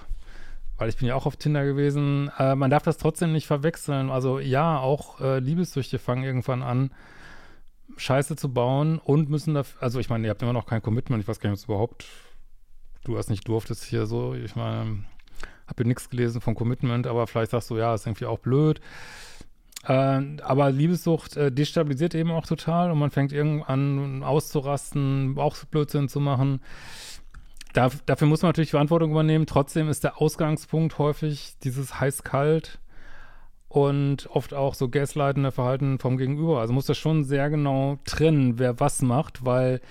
weil 0.78 0.90
ich 0.90 0.98
bin 0.98 1.08
ja 1.08 1.16
auch 1.16 1.26
auf 1.26 1.38
Tinder 1.38 1.64
gewesen. 1.64 2.32
Äh, 2.38 2.56
man 2.56 2.72
darf 2.72 2.84
das 2.84 2.98
trotzdem 2.98 3.32
nicht 3.32 3.48
verwechseln. 3.48 4.10
Also 4.10 4.40
ja, 4.40 4.80
auch 4.80 5.22
äh, 5.22 5.40
Liebessüchte 5.40 6.00
fangen 6.00 6.24
irgendwann 6.24 6.64
an, 6.64 6.92
Scheiße 7.98 8.36
zu 8.36 8.52
bauen 8.52 8.98
und 8.98 9.30
müssen 9.30 9.54
da, 9.54 9.64
also 9.80 10.00
ich 10.00 10.10
meine, 10.10 10.26
ihr 10.26 10.32
habt 10.32 10.42
immer 10.42 10.54
noch 10.54 10.66
kein 10.66 10.82
Commitment, 10.82 11.22
ich 11.22 11.28
weiß 11.28 11.40
gar 11.40 11.50
nicht, 11.50 11.60
was 11.60 11.66
überhaupt, 11.66 12.06
du 13.04 13.18
hast 13.18 13.30
nicht 13.30 13.48
durftest 13.48 13.84
hier 13.84 14.06
so, 14.06 14.34
ich 14.34 14.56
meine, 14.56 15.06
habe 15.68 15.78
hier 15.78 15.86
nichts 15.86 16.10
gelesen 16.10 16.42
von 16.42 16.56
Commitment, 16.56 17.08
aber 17.08 17.28
vielleicht 17.28 17.52
sagst 17.52 17.70
du, 17.70 17.78
ja, 17.78 17.94
ist 17.94 18.06
irgendwie 18.06 18.26
auch 18.26 18.40
blöd. 18.40 18.82
Äh, 19.88 20.42
aber 20.42 20.72
Liebessucht 20.72 21.38
äh, 21.38 21.52
destabilisiert 21.52 22.16
eben 22.16 22.32
auch 22.32 22.46
total 22.46 22.92
und 22.92 22.98
man 22.98 23.12
fängt 23.12 23.32
irgendwann 23.32 24.00
an 24.20 24.24
auszurasten, 24.24 25.36
auch 25.38 25.56
Blödsinn 25.66 26.10
zu 26.10 26.20
machen. 26.20 26.62
Da, 27.74 27.92
dafür 28.06 28.28
muss 28.28 28.42
man 28.42 28.50
natürlich 28.50 28.72
Verantwortung 28.72 29.12
übernehmen. 29.12 29.46
Trotzdem 29.46 29.90
ist 29.90 30.04
der 30.04 30.22
Ausgangspunkt 30.22 30.98
häufig 30.98 31.56
dieses 31.64 32.00
heiß-kalt 32.00 32.80
und 33.68 34.30
oft 34.32 34.54
auch 34.54 34.74
so 34.74 34.88
gasleitende 34.90 35.52
Verhalten 35.52 36.00
vom 36.00 36.18
Gegenüber. 36.18 36.62
Also 36.62 36.74
muss 36.74 36.86
das 36.86 36.98
schon 36.98 37.24
sehr 37.26 37.50
genau 37.50 38.00
trennen, 38.06 38.58
wer 38.58 38.80
was 38.80 39.02
macht, 39.02 39.46
weil 39.46 39.82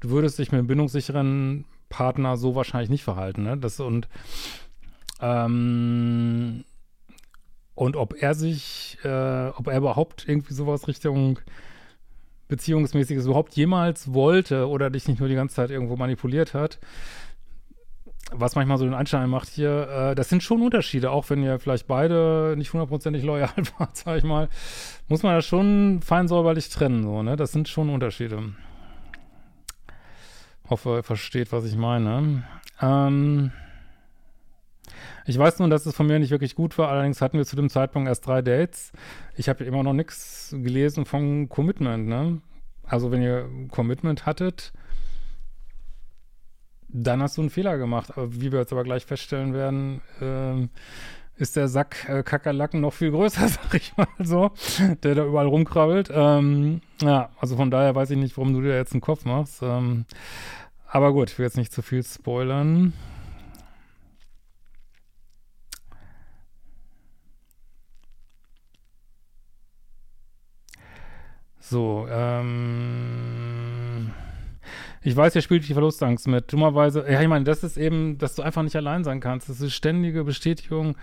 du 0.00 0.10
würdest 0.10 0.38
dich 0.38 0.50
mit 0.50 0.58
einem 0.58 0.68
bindungssicheren 0.68 1.66
Partner 1.88 2.36
so 2.36 2.54
wahrscheinlich 2.54 2.90
nicht 2.90 3.04
verhalten. 3.04 3.42
Ne? 3.42 3.58
Das 3.58 3.78
und 3.78 4.08
ähm, 5.20 6.64
und 7.76 7.94
ob 7.94 8.20
er 8.20 8.34
sich, 8.34 8.98
äh, 9.04 9.48
ob 9.50 9.68
er 9.68 9.76
überhaupt 9.76 10.26
irgendwie 10.26 10.54
sowas 10.54 10.88
Richtung 10.88 11.38
Beziehungsmäßiges 12.48 13.26
überhaupt 13.26 13.54
jemals 13.54 14.12
wollte 14.12 14.68
oder 14.68 14.88
dich 14.90 15.06
nicht 15.06 15.20
nur 15.20 15.28
die 15.28 15.34
ganze 15.34 15.56
Zeit 15.56 15.70
irgendwo 15.70 15.96
manipuliert 15.96 16.54
hat, 16.54 16.78
was 18.32 18.54
manchmal 18.54 18.78
so 18.78 18.84
den 18.84 18.94
Anschein 18.94 19.28
macht 19.28 19.48
hier, 19.48 19.88
äh, 19.88 20.14
das 20.14 20.30
sind 20.30 20.42
schon 20.42 20.62
Unterschiede, 20.62 21.10
auch 21.10 21.28
wenn 21.28 21.42
ihr 21.42 21.58
vielleicht 21.58 21.86
beide 21.86 22.54
nicht 22.56 22.72
hundertprozentig 22.72 23.22
loyal 23.22 23.50
wart, 23.78 23.96
sag 23.96 24.16
ich 24.16 24.24
mal, 24.24 24.48
muss 25.08 25.22
man 25.22 25.34
das 25.34 25.44
schon 25.44 26.00
fein 26.02 26.28
säuberlich 26.28 26.70
trennen, 26.70 27.02
so, 27.02 27.22
ne? 27.22 27.36
Das 27.36 27.52
sind 27.52 27.68
schon 27.68 27.90
Unterschiede. 27.90 28.54
Hoffe, 30.70 30.96
ihr 30.96 31.02
versteht, 31.02 31.52
was 31.52 31.64
ich 31.64 31.76
meine. 31.76 32.42
Ähm, 32.80 33.52
ich 35.26 35.38
weiß 35.38 35.58
nur, 35.58 35.68
dass 35.68 35.86
es 35.86 35.94
von 35.94 36.06
mir 36.06 36.18
nicht 36.18 36.30
wirklich 36.30 36.54
gut 36.54 36.76
war. 36.78 36.88
Allerdings 36.88 37.20
hatten 37.20 37.38
wir 37.38 37.46
zu 37.46 37.56
dem 37.56 37.70
Zeitpunkt 37.70 38.08
erst 38.08 38.26
drei 38.26 38.42
Dates. 38.42 38.92
Ich 39.36 39.48
habe 39.48 39.64
immer 39.64 39.82
noch 39.82 39.92
nichts 39.92 40.50
gelesen 40.52 41.04
von 41.04 41.48
Commitment, 41.48 42.06
ne? 42.06 42.40
Also 42.84 43.10
wenn 43.10 43.22
ihr 43.22 43.48
Commitment 43.70 44.26
hattet, 44.26 44.72
dann 46.88 47.22
hast 47.22 47.36
du 47.36 47.42
einen 47.42 47.50
Fehler 47.50 47.78
gemacht. 47.78 48.12
wie 48.16 48.52
wir 48.52 48.60
jetzt 48.60 48.72
aber 48.72 48.84
gleich 48.84 49.04
feststellen 49.04 49.52
werden, 49.52 50.00
äh, 50.20 50.68
ist 51.36 51.56
der 51.56 51.68
Sack 51.68 52.08
äh, 52.08 52.22
Kakerlaken 52.22 52.80
noch 52.80 52.92
viel 52.92 53.10
größer, 53.10 53.48
sag 53.48 53.74
ich 53.74 53.96
mal 53.96 54.06
so, 54.20 54.52
der 55.02 55.14
da 55.14 55.24
überall 55.24 55.46
rumkrabbelt. 55.46 56.10
Ähm, 56.12 56.80
ja, 57.02 57.30
also 57.38 57.56
von 57.56 57.70
daher 57.70 57.94
weiß 57.94 58.10
ich 58.10 58.18
nicht, 58.18 58.36
warum 58.36 58.54
du 58.54 58.62
dir 58.62 58.74
jetzt 58.74 58.92
einen 58.92 59.00
Kopf 59.00 59.24
machst. 59.24 59.62
Ähm, 59.62 60.06
aber 60.88 61.12
gut, 61.12 61.30
ich 61.30 61.38
will 61.38 61.44
jetzt 61.44 61.56
nicht 61.56 61.72
zu 61.72 61.82
viel 61.82 62.02
spoilern. 62.02 62.92
So, 71.68 72.06
ähm. 72.08 74.12
Ich 75.02 75.16
weiß, 75.16 75.34
ihr 75.34 75.42
spielt 75.42 75.68
die 75.68 75.72
Verlustangst 75.72 76.28
mit. 76.28 76.52
Dummerweise, 76.52 77.04
ja, 77.10 77.20
ich 77.20 77.28
meine, 77.28 77.44
das 77.44 77.64
ist 77.64 77.76
eben, 77.76 78.18
dass 78.18 78.34
du 78.34 78.42
einfach 78.42 78.62
nicht 78.62 78.76
allein 78.76 79.04
sein 79.04 79.20
kannst. 79.20 79.48
Das 79.48 79.60
ist 79.60 79.74
ständige 79.74 80.24
Bestätigung. 80.24 80.96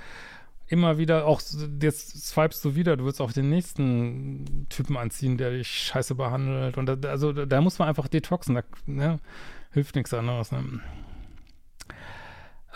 Immer 0.67 0.97
wieder, 0.97 1.25
auch 1.25 1.41
jetzt 1.81 2.27
swipest 2.27 2.63
du 2.63 2.75
wieder, 2.75 2.97
du 2.97 3.05
wirst 3.05 3.21
auch 3.21 3.33
den 3.33 3.49
nächsten 3.49 4.67
Typen 4.69 4.97
anziehen, 4.97 5.37
der 5.37 5.51
dich 5.51 5.67
scheiße 5.67 6.15
behandelt. 6.15 6.77
Und 6.77 6.85
da, 6.85 6.95
also 7.09 7.33
da 7.33 7.61
muss 7.61 7.79
man 7.79 7.89
einfach 7.89 8.07
detoxen. 8.07 8.55
Da 8.55 8.63
ne, 8.85 9.19
hilft 9.71 9.95
nichts 9.95 10.13
anderes. 10.13 10.51
Ne? 10.53 10.79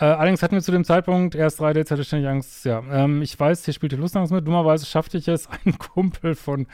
Äh, 0.00 0.04
allerdings 0.04 0.42
hatten 0.42 0.54
wir 0.54 0.62
zu 0.62 0.70
dem 0.70 0.84
Zeitpunkt 0.84 1.34
erst 1.34 1.58
drei 1.58 1.72
Dates, 1.72 1.90
hatte 1.90 2.04
ständig 2.04 2.28
Angst. 2.28 2.64
Ja, 2.64 2.84
ähm, 2.90 3.20
ich 3.20 3.38
weiß, 3.38 3.64
hier 3.64 3.74
spielt 3.74 3.90
die 3.90 3.96
Lustangst 3.96 4.32
mit. 4.32 4.46
Dummerweise 4.46 4.86
schaffte 4.86 5.18
ich 5.18 5.26
es, 5.26 5.48
einen 5.64 5.76
Kumpel 5.76 6.36
von 6.36 6.68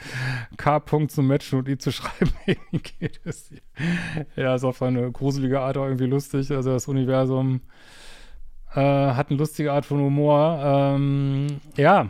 K. 0.57 0.81
zu 1.07 1.23
matchen 1.23 1.59
und 1.59 1.67
ihm 1.67 1.79
zu 1.79 1.91
schreiben, 1.91 2.31
geht 2.71 3.19
es? 3.23 3.49
Ja, 4.35 4.53
ist 4.53 4.63
auf 4.63 4.81
eine 4.83 5.11
gruselige 5.11 5.59
Art 5.59 5.75
auch 5.77 5.85
irgendwie 5.85 6.05
lustig. 6.05 6.51
Also 6.51 6.71
das 6.71 6.87
Universum 6.87 7.61
äh, 8.75 8.81
hat 8.81 9.31
eine 9.31 9.39
lustige 9.39 9.73
Art 9.73 9.87
von 9.87 9.99
Humor. 9.99 10.59
Ähm, 10.63 11.47
ja. 11.77 12.09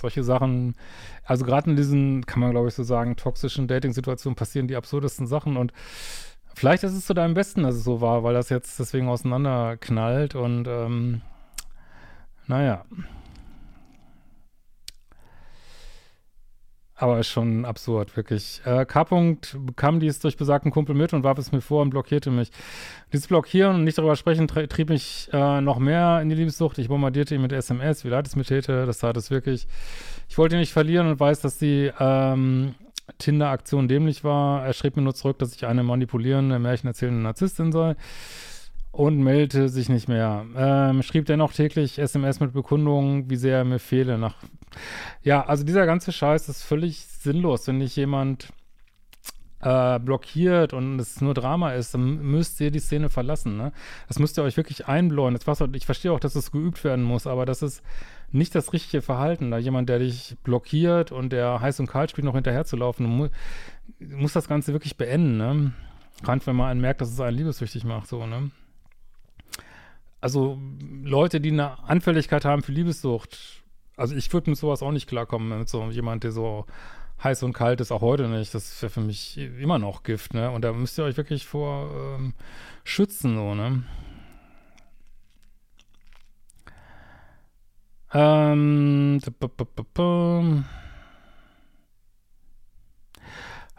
Solche 0.00 0.22
Sachen, 0.22 0.76
also 1.24 1.44
gerade 1.44 1.68
in 1.68 1.76
diesen, 1.76 2.24
kann 2.24 2.40
man 2.40 2.52
glaube 2.52 2.68
ich 2.68 2.74
so 2.74 2.84
sagen, 2.84 3.16
toxischen 3.16 3.68
Dating-Situationen 3.68 4.34
passieren 4.34 4.66
die 4.66 4.76
absurdesten 4.76 5.26
Sachen 5.26 5.58
und 5.58 5.74
Vielleicht 6.54 6.82
ist 6.82 6.92
es 6.92 7.06
zu 7.06 7.14
deinem 7.14 7.34
Besten, 7.34 7.62
dass 7.62 7.74
es 7.74 7.84
so 7.84 8.00
war, 8.00 8.22
weil 8.22 8.34
das 8.34 8.48
jetzt 8.48 8.78
deswegen 8.78 9.08
auseinanderknallt 9.08 10.34
und 10.34 10.66
ähm, 10.68 11.22
naja. 12.46 12.84
Aber 17.00 17.18
ist 17.18 17.28
schon 17.28 17.64
absurd, 17.64 18.14
wirklich. 18.14 18.60
Äh, 18.66 18.84
K. 18.84 19.02
-Punkt 19.02 19.58
bekam 19.64 20.00
dies 20.00 20.20
durch 20.20 20.36
besagten 20.36 20.70
Kumpel 20.70 20.94
mit 20.94 21.14
und 21.14 21.24
warf 21.24 21.38
es 21.38 21.50
mir 21.50 21.62
vor 21.62 21.80
und 21.80 21.88
blockierte 21.88 22.30
mich. 22.30 22.50
Dieses 23.10 23.26
Blockieren 23.26 23.76
und 23.76 23.84
nicht 23.84 23.96
darüber 23.96 24.16
sprechen 24.16 24.46
trieb 24.48 24.90
mich 24.90 25.30
äh, 25.32 25.62
noch 25.62 25.78
mehr 25.78 26.20
in 26.20 26.28
die 26.28 26.34
Liebessucht. 26.34 26.76
Ich 26.76 26.88
bombardierte 26.88 27.34
ihn 27.34 27.40
mit 27.40 27.52
SMS, 27.52 28.04
wie 28.04 28.08
leid 28.08 28.26
es 28.26 28.36
mir 28.36 28.44
täte, 28.44 28.84
das 28.84 28.98
tat 28.98 29.16
es 29.16 29.30
wirklich. 29.30 29.66
Ich 30.28 30.36
wollte 30.36 30.56
ihn 30.56 30.60
nicht 30.60 30.74
verlieren 30.74 31.06
und 31.06 31.18
weiß, 31.18 31.40
dass 31.40 31.56
die 31.56 31.90
ähm, 31.98 32.74
Tinder-Aktion 33.18 33.88
dämlich 33.88 34.24
war. 34.24 34.64
Er 34.64 34.72
schrieb 34.72 34.96
mir 34.96 35.02
nur 35.02 35.14
zurück, 35.14 35.38
dass 35.38 35.54
ich 35.54 35.66
eine 35.66 35.82
manipulierende, 35.82 36.58
märchenerzählende 36.58 37.22
Narzisstin 37.22 37.72
sei 37.72 37.96
und 38.92 39.18
meldete 39.18 39.68
sich 39.68 39.88
nicht 39.88 40.08
mehr. 40.08 40.44
Ähm, 40.56 41.02
schrieb 41.02 41.26
dennoch 41.26 41.52
täglich 41.52 41.98
SMS 41.98 42.40
mit 42.40 42.52
Bekundungen, 42.52 43.30
wie 43.30 43.36
sehr 43.36 43.58
er 43.58 43.64
mir 43.64 43.78
fehle. 43.78 44.18
Nach 44.18 44.34
ja, 45.22 45.44
also 45.44 45.64
dieser 45.64 45.86
ganze 45.86 46.12
Scheiß 46.12 46.48
ist 46.48 46.62
völlig 46.62 47.06
sinnlos, 47.06 47.66
wenn 47.66 47.78
nicht 47.78 47.96
jemand 47.96 48.48
äh, 49.60 49.98
blockiert 49.98 50.72
und 50.72 50.98
es 50.98 51.20
nur 51.20 51.34
Drama 51.34 51.72
ist, 51.72 51.94
dann 51.94 52.22
müsst 52.22 52.60
ihr 52.60 52.70
die 52.70 52.78
Szene 52.78 53.10
verlassen. 53.10 53.56
Ne? 53.56 53.72
Das 54.08 54.18
müsst 54.18 54.38
ihr 54.38 54.42
euch 54.42 54.56
wirklich 54.56 54.86
einbläuen. 54.88 55.36
ich 55.74 55.86
verstehe 55.86 56.12
auch, 56.12 56.20
dass 56.20 56.34
es 56.34 56.50
geübt 56.50 56.82
werden 56.84 57.04
muss, 57.04 57.26
aber 57.26 57.46
das 57.46 57.62
ist 57.62 57.82
nicht 58.32 58.54
das 58.54 58.72
richtige 58.72 59.02
Verhalten. 59.02 59.50
Da 59.50 59.58
jemand, 59.58 59.88
der 59.88 59.98
dich 59.98 60.36
blockiert 60.44 61.12
und 61.12 61.30
der 61.30 61.60
heiß 61.60 61.80
und 61.80 61.86
kalt 61.86 62.10
spielt, 62.10 62.24
noch 62.24 62.34
hinterher 62.34 62.64
zu 62.64 62.76
laufen, 62.76 63.06
mu 63.06 63.28
muss 63.98 64.32
das 64.32 64.48
Ganze 64.48 64.72
wirklich 64.72 64.96
beenden, 64.96 65.36
ne? 65.36 65.72
Gerade 66.22 66.46
wenn 66.46 66.56
man 66.56 66.70
einen 66.70 66.80
merkt, 66.80 67.00
dass 67.00 67.10
es 67.10 67.20
einen 67.20 67.36
liebessüchtig 67.36 67.84
macht, 67.84 68.06
so, 68.06 68.26
ne? 68.26 68.50
also 70.20 70.58
Leute, 71.02 71.40
die 71.40 71.50
eine 71.50 71.82
Anfälligkeit 71.84 72.44
haben 72.44 72.62
für 72.62 72.72
Liebessucht, 72.72 73.62
also 73.96 74.14
ich 74.14 74.32
würde 74.32 74.50
mit 74.50 74.58
sowas 74.58 74.82
auch 74.82 74.92
nicht 74.92 75.08
klarkommen, 75.08 75.58
mit 75.58 75.68
so 75.68 75.82
jemand, 75.90 76.24
der 76.24 76.32
so 76.32 76.66
heiß 77.22 77.42
und 77.42 77.52
kalt 77.52 77.80
ist, 77.80 77.92
auch 77.92 78.00
heute 78.00 78.28
nicht. 78.28 78.54
Das 78.54 78.80
wäre 78.80 78.90
für 78.90 79.02
mich 79.02 79.36
immer 79.36 79.78
noch 79.78 80.02
Gift, 80.02 80.32
ne? 80.32 80.50
Und 80.50 80.62
da 80.62 80.72
müsst 80.72 80.98
ihr 80.98 81.04
euch 81.04 81.18
wirklich 81.18 81.46
vor 81.46 81.90
ähm, 82.18 82.34
schützen, 82.84 83.36
so, 83.36 83.54
ne? 83.54 83.82
Ähm, 88.12 89.20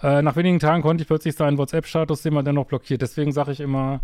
äh, 0.02 0.22
nach 0.22 0.36
wenigen 0.36 0.60
Tagen 0.60 0.82
konnte 0.82 1.02
ich 1.02 1.08
plötzlich 1.08 1.36
seinen 1.36 1.58
WhatsApp-Status 1.58 2.24
sehen, 2.24 2.34
man 2.34 2.46
dennoch 2.46 2.66
blockiert. 2.66 3.02
Deswegen 3.02 3.32
sage 3.32 3.52
ich 3.52 3.60
immer, 3.60 4.02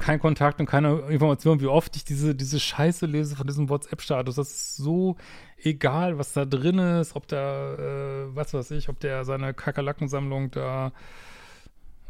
kein 0.00 0.18
Kontakt 0.18 0.58
und 0.58 0.66
keine 0.66 1.00
Information, 1.10 1.60
wie 1.60 1.66
oft 1.66 1.94
ich 1.94 2.04
diese, 2.04 2.34
diese 2.34 2.58
Scheiße 2.58 3.06
lese 3.06 3.36
von 3.36 3.46
diesem 3.46 3.68
WhatsApp-Status. 3.68 4.34
Das 4.34 4.48
ist 4.48 4.76
so 4.76 5.16
egal, 5.62 6.18
was 6.18 6.32
da 6.32 6.44
drin 6.44 6.78
ist, 6.78 7.14
ob 7.14 7.28
der, 7.28 7.76
äh, 7.78 8.34
was 8.34 8.52
weiß 8.52 8.72
ich, 8.72 8.88
ob 8.88 8.98
der 8.98 9.24
seine 9.24 9.54
Kakerlackensammlung 9.54 10.50
da 10.50 10.92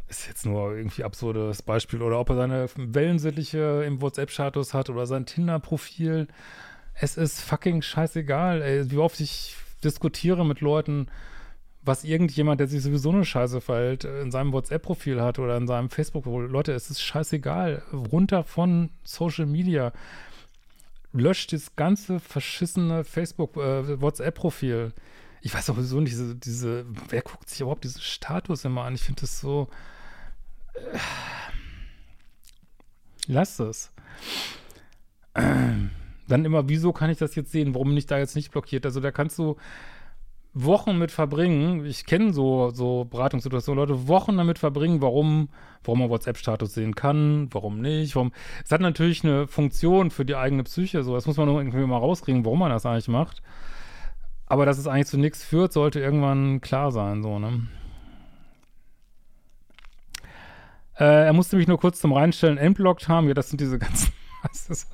ist 0.08 0.26
jetzt 0.26 0.44
nur 0.44 0.76
irgendwie 0.76 1.04
absurdes 1.04 1.62
Beispiel 1.62 2.02
oder 2.02 2.18
ob 2.18 2.30
er 2.30 2.36
seine 2.36 2.68
Wellensittiche 2.76 3.84
im 3.86 4.02
WhatsApp-Status 4.02 4.74
hat 4.74 4.90
oder 4.90 5.06
sein 5.06 5.24
Tinder-Profil. 5.24 6.26
Es 7.02 7.16
ist 7.16 7.40
fucking 7.40 7.80
scheißegal, 7.80 8.60
ey, 8.60 8.90
wie 8.90 8.98
oft 8.98 9.20
ich 9.20 9.56
diskutiere 9.82 10.44
mit 10.44 10.60
Leuten, 10.60 11.06
was 11.82 12.04
irgendjemand, 12.04 12.60
der 12.60 12.68
sich 12.68 12.82
sowieso 12.82 13.08
eine 13.08 13.24
Scheiße 13.24 13.62
verhält, 13.62 14.04
in 14.04 14.30
seinem 14.30 14.52
WhatsApp-Profil 14.52 15.22
hat 15.22 15.38
oder 15.38 15.56
in 15.56 15.66
seinem 15.66 15.88
Facebook. 15.88 16.26
Leute, 16.26 16.72
es 16.72 16.90
ist 16.90 17.00
scheißegal. 17.00 17.82
Runter 18.12 18.44
von 18.44 18.90
Social 19.02 19.46
Media. 19.46 19.94
Löscht 21.14 21.54
das 21.54 21.74
ganze 21.74 22.20
verschissene 22.20 23.02
Facebook, 23.04 23.56
äh. 23.56 24.90
Ich 25.42 25.54
weiß 25.54 25.66
sowieso 25.66 26.00
nicht, 26.00 26.12
diese, 26.12 26.36
diese, 26.36 26.84
wer 27.08 27.22
guckt 27.22 27.48
sich 27.48 27.62
überhaupt 27.62 27.84
diese 27.84 28.02
Status 28.02 28.66
immer 28.66 28.84
an? 28.84 28.94
Ich 28.94 29.02
finde 29.02 29.22
das 29.22 29.40
so. 29.40 29.68
Äh, 30.74 30.98
lass 33.26 33.58
es. 33.58 33.90
Dann 36.30 36.44
immer, 36.44 36.68
wieso 36.68 36.92
kann 36.92 37.10
ich 37.10 37.18
das 37.18 37.34
jetzt 37.34 37.52
sehen? 37.52 37.74
Warum 37.74 37.88
bin 37.88 37.96
ich 37.96 38.06
da 38.06 38.18
jetzt 38.18 38.36
nicht 38.36 38.52
blockiert? 38.52 38.86
Also 38.86 39.00
da 39.00 39.10
kannst 39.10 39.38
du 39.38 39.56
Wochen 40.52 40.98
mit 40.98 41.12
verbringen, 41.12 41.84
ich 41.86 42.06
kenne 42.06 42.32
so, 42.32 42.70
so 42.70 43.04
Beratungssituationen, 43.04 43.78
Leute 43.78 44.08
Wochen 44.08 44.36
damit 44.36 44.58
verbringen, 44.58 45.00
warum, 45.00 45.48
warum 45.84 46.00
man 46.00 46.10
WhatsApp-Status 46.10 46.74
sehen 46.74 46.96
kann, 46.96 47.48
warum 47.52 47.80
nicht, 47.80 48.16
warum. 48.16 48.32
Es 48.64 48.72
hat 48.72 48.80
natürlich 48.80 49.22
eine 49.22 49.46
Funktion 49.46 50.10
für 50.10 50.24
die 50.24 50.34
eigene 50.34 50.64
Psyche, 50.64 51.04
so, 51.04 51.14
das 51.14 51.26
muss 51.26 51.36
man 51.36 51.48
irgendwie 51.48 51.78
mal 51.86 51.98
rauskriegen, 51.98 52.44
warum 52.44 52.58
man 52.58 52.70
das 52.70 52.84
eigentlich 52.84 53.06
macht. 53.06 53.42
Aber 54.46 54.66
dass 54.66 54.78
es 54.78 54.88
eigentlich 54.88 55.06
zu 55.06 55.18
nichts 55.18 55.44
führt, 55.44 55.72
sollte 55.72 56.00
irgendwann 56.00 56.60
klar 56.60 56.90
sein, 56.90 57.22
so, 57.22 57.38
ne? 57.38 57.68
Äh, 60.98 61.26
er 61.26 61.32
musste 61.32 61.56
mich 61.56 61.68
nur 61.68 61.78
kurz 61.78 62.00
zum 62.00 62.12
Reinstellen 62.12 62.58
entblockt 62.58 63.08
haben. 63.08 63.28
Ja, 63.28 63.34
das 63.34 63.48
sind 63.48 63.60
diese 63.60 63.78
ganzen 63.78 64.12
das 64.48 64.68
ist, 64.68 64.88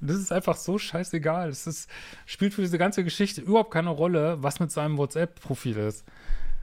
das 0.00 0.16
ist 0.16 0.32
einfach 0.32 0.56
so 0.56 0.78
scheißegal. 0.78 1.48
Es 1.48 1.66
ist, 1.66 1.90
spielt 2.24 2.54
für 2.54 2.62
diese 2.62 2.78
ganze 2.78 3.04
Geschichte 3.04 3.40
überhaupt 3.40 3.70
keine 3.70 3.90
Rolle, 3.90 4.42
was 4.42 4.60
mit 4.60 4.70
seinem 4.70 4.98
WhatsApp-Profil 4.98 5.76
ist. 5.76 6.04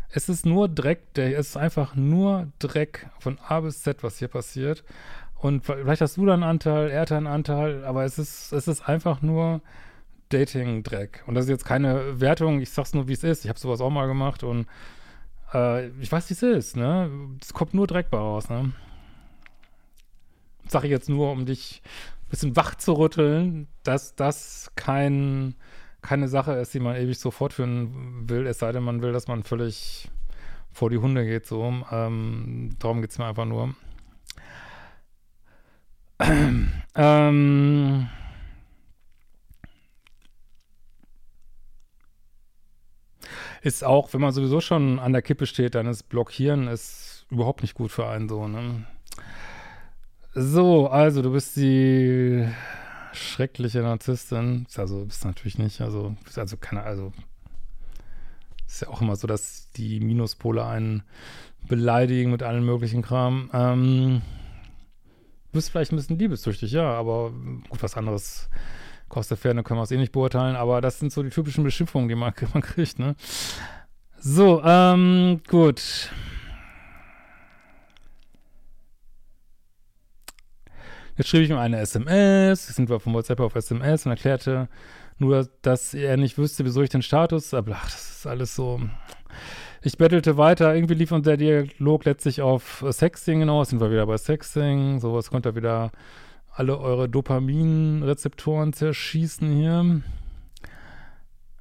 Es 0.10 0.30
ist 0.30 0.46
nur 0.46 0.70
Dreck, 0.70 1.14
der, 1.16 1.38
es 1.38 1.50
ist 1.50 1.58
einfach 1.58 1.96
nur 1.96 2.52
Dreck 2.60 3.10
von 3.20 3.40
A 3.40 3.62
bis 3.62 3.82
Z, 3.82 4.04
was 4.04 4.20
hier 4.20 4.28
passiert. 4.28 4.84
Und 5.36 5.66
vielleicht 5.66 6.02
hast 6.02 6.18
du 6.18 6.26
da 6.26 6.34
einen 6.34 6.44
Anteil, 6.44 6.90
er 6.90 7.02
hat 7.02 7.12
einen 7.12 7.28
Anteil, 7.28 7.84
aber 7.84 8.06
es 8.06 8.18
ist, 8.18 8.54
es 8.54 8.68
ist 8.68 8.88
einfach 8.88 9.22
nur 9.22 9.62
Dating-Dreck. 10.30 11.24
Und 11.28 11.36
das 11.36 11.46
ist 11.46 11.50
jetzt 11.50 11.66
keine 11.66 12.22
Wertung, 12.22 12.62
ich 12.62 12.70
sag's 12.70 12.94
nur, 12.94 13.08
wie 13.08 13.14
es 13.14 13.24
ist. 13.24 13.44
Ich 13.44 13.50
habe 13.50 13.60
sowas 13.60 13.82
auch 13.82 13.90
mal 13.90 14.08
gemacht 14.08 14.44
und 14.44 14.68
äh, 15.54 15.88
ich 16.00 16.12
weiß, 16.12 16.30
wie 16.30 16.34
es 16.34 16.44
ist, 16.44 16.78
ne? 16.78 17.10
Es 17.42 17.54
kommt 17.54 17.74
nur 17.74 17.88
Dreck 17.88 18.10
bei 18.10 18.18
raus, 18.18 18.50
ne? 18.50 18.72
Sag 20.68 20.84
ich 20.86 20.92
jetzt 20.92 21.10
nur, 21.10 21.32
um 21.32 21.46
dich 21.46 21.82
bisschen 22.34 22.56
wach 22.56 22.74
zu 22.74 22.94
rütteln, 22.94 23.68
dass 23.84 24.16
das 24.16 24.72
kein, 24.76 25.54
keine 26.02 26.28
Sache 26.28 26.54
ist, 26.54 26.74
die 26.74 26.80
man 26.80 26.96
ewig 26.96 27.20
so 27.20 27.30
fortführen 27.30 28.28
will, 28.28 28.48
es 28.48 28.58
sei 28.58 28.72
denn, 28.72 28.82
man 28.82 29.04
will, 29.04 29.14
dass 29.14 29.28
man 29.28 29.44
völlig 29.44 30.10
vor 30.72 30.90
die 30.90 30.98
Hunde 30.98 31.26
geht, 31.26 31.46
so. 31.46 31.72
Ähm, 31.92 32.72
darum 32.80 33.02
geht 33.02 33.12
es 33.12 33.20
mir 33.20 33.28
einfach 33.28 33.46
nur. 33.46 33.76
ähm, 36.96 38.10
ist 43.62 43.84
auch, 43.84 44.12
wenn 44.12 44.22
man 44.22 44.34
sowieso 44.34 44.60
schon 44.60 44.98
an 44.98 45.14
der 45.14 45.22
Kippe 45.22 45.46
steht, 45.46 45.76
dann 45.76 45.86
ist 45.86 46.10
Blockieren 46.10 46.68
ist 46.68 47.28
überhaupt 47.30 47.62
nicht 47.62 47.76
gut 47.76 47.92
für 47.92 48.08
einen 48.08 48.28
so, 48.28 48.48
ne? 48.48 48.88
So, 50.36 50.88
also 50.88 51.22
du 51.22 51.32
bist 51.32 51.56
die 51.58 52.48
schreckliche 53.14 53.80
Narzisstin. 53.80 54.66
Also 54.76 55.06
bist 55.06 55.26
natürlich 55.26 55.60
nicht. 55.60 55.82
Also, 55.82 56.16
also 56.36 56.58
keine, 56.58 56.84
also 56.84 57.14
ist 58.68 58.82
ja 58.82 58.88
auch 58.88 59.02
immer 59.02 59.16
so, 59.16 59.28
dass 59.28 59.70
die 59.74 60.00
Minuspole 60.00 60.66
einen 60.66 61.04
beleidigen 61.68 62.32
mit 62.32 62.42
allen 62.42 62.66
möglichen 62.66 63.04
Kram. 63.04 63.52
Ähm, 63.54 64.22
du 65.52 65.52
bist 65.52 65.70
vielleicht 65.70 65.92
ein 65.92 65.98
bisschen 65.98 66.18
liebessüchtig, 66.18 66.72
ja, 66.72 66.92
aber 66.92 67.32
gut, 67.70 67.84
was 67.84 67.96
anderes 67.96 68.50
kostet 69.10 69.38
Ferne 69.38 69.62
können 69.62 69.80
wir 69.80 69.84
es 69.84 69.92
eh 69.92 69.98
nicht 69.98 70.12
beurteilen, 70.12 70.56
aber 70.56 70.82
das 70.82 70.98
sind 70.98 71.14
so 71.14 71.22
die 71.22 71.30
typischen 71.30 71.64
Beschimpfungen, 71.64 72.10
die 72.10 72.16
man, 72.16 72.34
man 72.54 72.64
kriegt, 72.64 72.98
ne? 72.98 73.16
So, 74.20 74.64
ähm, 74.64 75.42
gut. 75.48 76.10
Jetzt 81.18 81.30
schrieb 81.30 81.44
ich 81.44 81.50
ihm 81.52 81.58
eine 81.58 81.80
SMS, 81.80 82.68
sind 82.68 82.90
wir 82.90 83.00
vom 83.00 83.14
WhatsApp 83.14 83.40
auf 83.40 83.56
SMS 83.56 84.06
und 84.06 84.12
erklärte 84.12 84.68
nur, 85.20 85.48
dass 85.62 85.94
er 85.94 86.18
nicht 86.18 86.38
wüsste, 86.38 86.66
wieso 86.66 86.82
ich 86.82 86.90
den 86.90 87.04
Status, 87.04 87.54
aber 87.54 87.74
ach, 87.76 87.86
das 87.86 88.18
ist 88.18 88.28
alles 88.28 88.56
so. 88.56 88.82
Ich 89.84 89.98
bettelte 89.98 90.38
weiter, 90.38 90.74
irgendwie 90.74 90.96
lief 90.96 91.12
uns 91.12 91.26
der 91.26 91.38
Dialog 91.38 92.06
letztlich 92.06 92.42
auf 92.42 92.84
Sexting 92.90 93.40
hinaus, 93.40 93.70
sind 93.70 93.80
wir 93.80 93.92
wieder 93.92 94.08
bei 94.08 94.18
Sexting, 94.18 95.00
sowas 95.00 95.30
konnte 95.30 95.50
er 95.50 95.56
wieder 95.56 95.92
alle 96.56 96.80
eure 96.80 97.10
Dopamin-Rezeptoren 97.10 98.74
zerschießen 98.74 99.52
hier. 99.52 100.02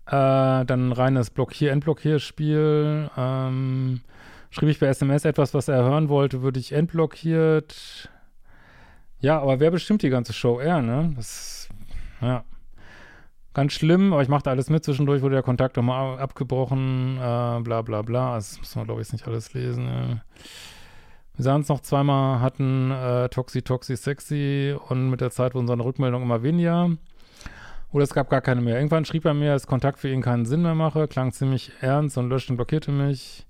Äh, 0.06 0.64
dann 0.66 0.92
reines 0.92 1.30
Blockier-Entblockierspiel. 1.30 3.10
Ähm, 3.16 4.00
schrieb 4.50 4.68
ich 4.68 4.80
bei 4.80 4.86
SMS 4.86 5.24
etwas, 5.24 5.54
was 5.54 5.68
er 5.68 5.82
hören 5.82 6.08
wollte, 6.08 6.42
würde 6.42 6.60
ich 6.60 6.72
entblockiert. 6.72 8.10
Ja, 9.22 9.40
aber 9.40 9.60
wer 9.60 9.70
bestimmt 9.70 10.02
die 10.02 10.10
ganze 10.10 10.32
Show? 10.32 10.58
Er, 10.58 10.82
ne? 10.82 11.12
Das 11.16 11.68
ja. 12.20 12.44
Ganz 13.54 13.72
schlimm, 13.72 14.12
aber 14.12 14.22
ich 14.22 14.28
machte 14.28 14.50
alles 14.50 14.68
mit. 14.68 14.84
Zwischendurch 14.84 15.22
wurde 15.22 15.36
der 15.36 15.44
Kontakt 15.44 15.76
nochmal 15.76 16.18
abgebrochen, 16.18 17.18
äh, 17.18 17.60
bla 17.60 17.82
bla 17.82 18.02
bla. 18.02 18.34
Das 18.34 18.58
muss 18.58 18.74
man, 18.74 18.86
glaube 18.86 19.00
ich, 19.00 19.12
nicht 19.12 19.26
alles 19.28 19.54
lesen. 19.54 19.86
Ja. 19.86 20.22
Wir 21.36 21.44
sahen 21.44 21.56
uns 21.56 21.68
noch 21.68 21.80
zweimal, 21.80 22.40
hatten 22.40 22.90
äh, 22.90 23.28
Toxi, 23.28 23.62
Toxi, 23.62 23.96
Sexy 23.96 24.76
und 24.88 25.08
mit 25.10 25.20
der 25.20 25.30
Zeit 25.30 25.54
wurden 25.54 25.68
seine 25.68 25.84
Rückmeldungen 25.84 26.26
immer 26.26 26.42
weniger. 26.42 26.90
Oder 27.92 28.04
es 28.04 28.14
gab 28.14 28.28
gar 28.28 28.40
keine 28.40 28.60
mehr. 28.60 28.76
Irgendwann 28.76 29.04
schrieb 29.04 29.24
er 29.24 29.34
mir, 29.34 29.52
dass 29.52 29.68
Kontakt 29.68 30.00
für 30.00 30.08
ihn 30.08 30.22
keinen 30.22 30.46
Sinn 30.46 30.62
mehr 30.62 30.74
mache, 30.74 31.06
klang 31.06 31.32
ziemlich 31.32 31.70
ernst 31.80 32.18
und 32.18 32.28
löschte 32.28 32.52
und 32.52 32.56
blockierte 32.56 32.90
mich. 32.90 33.46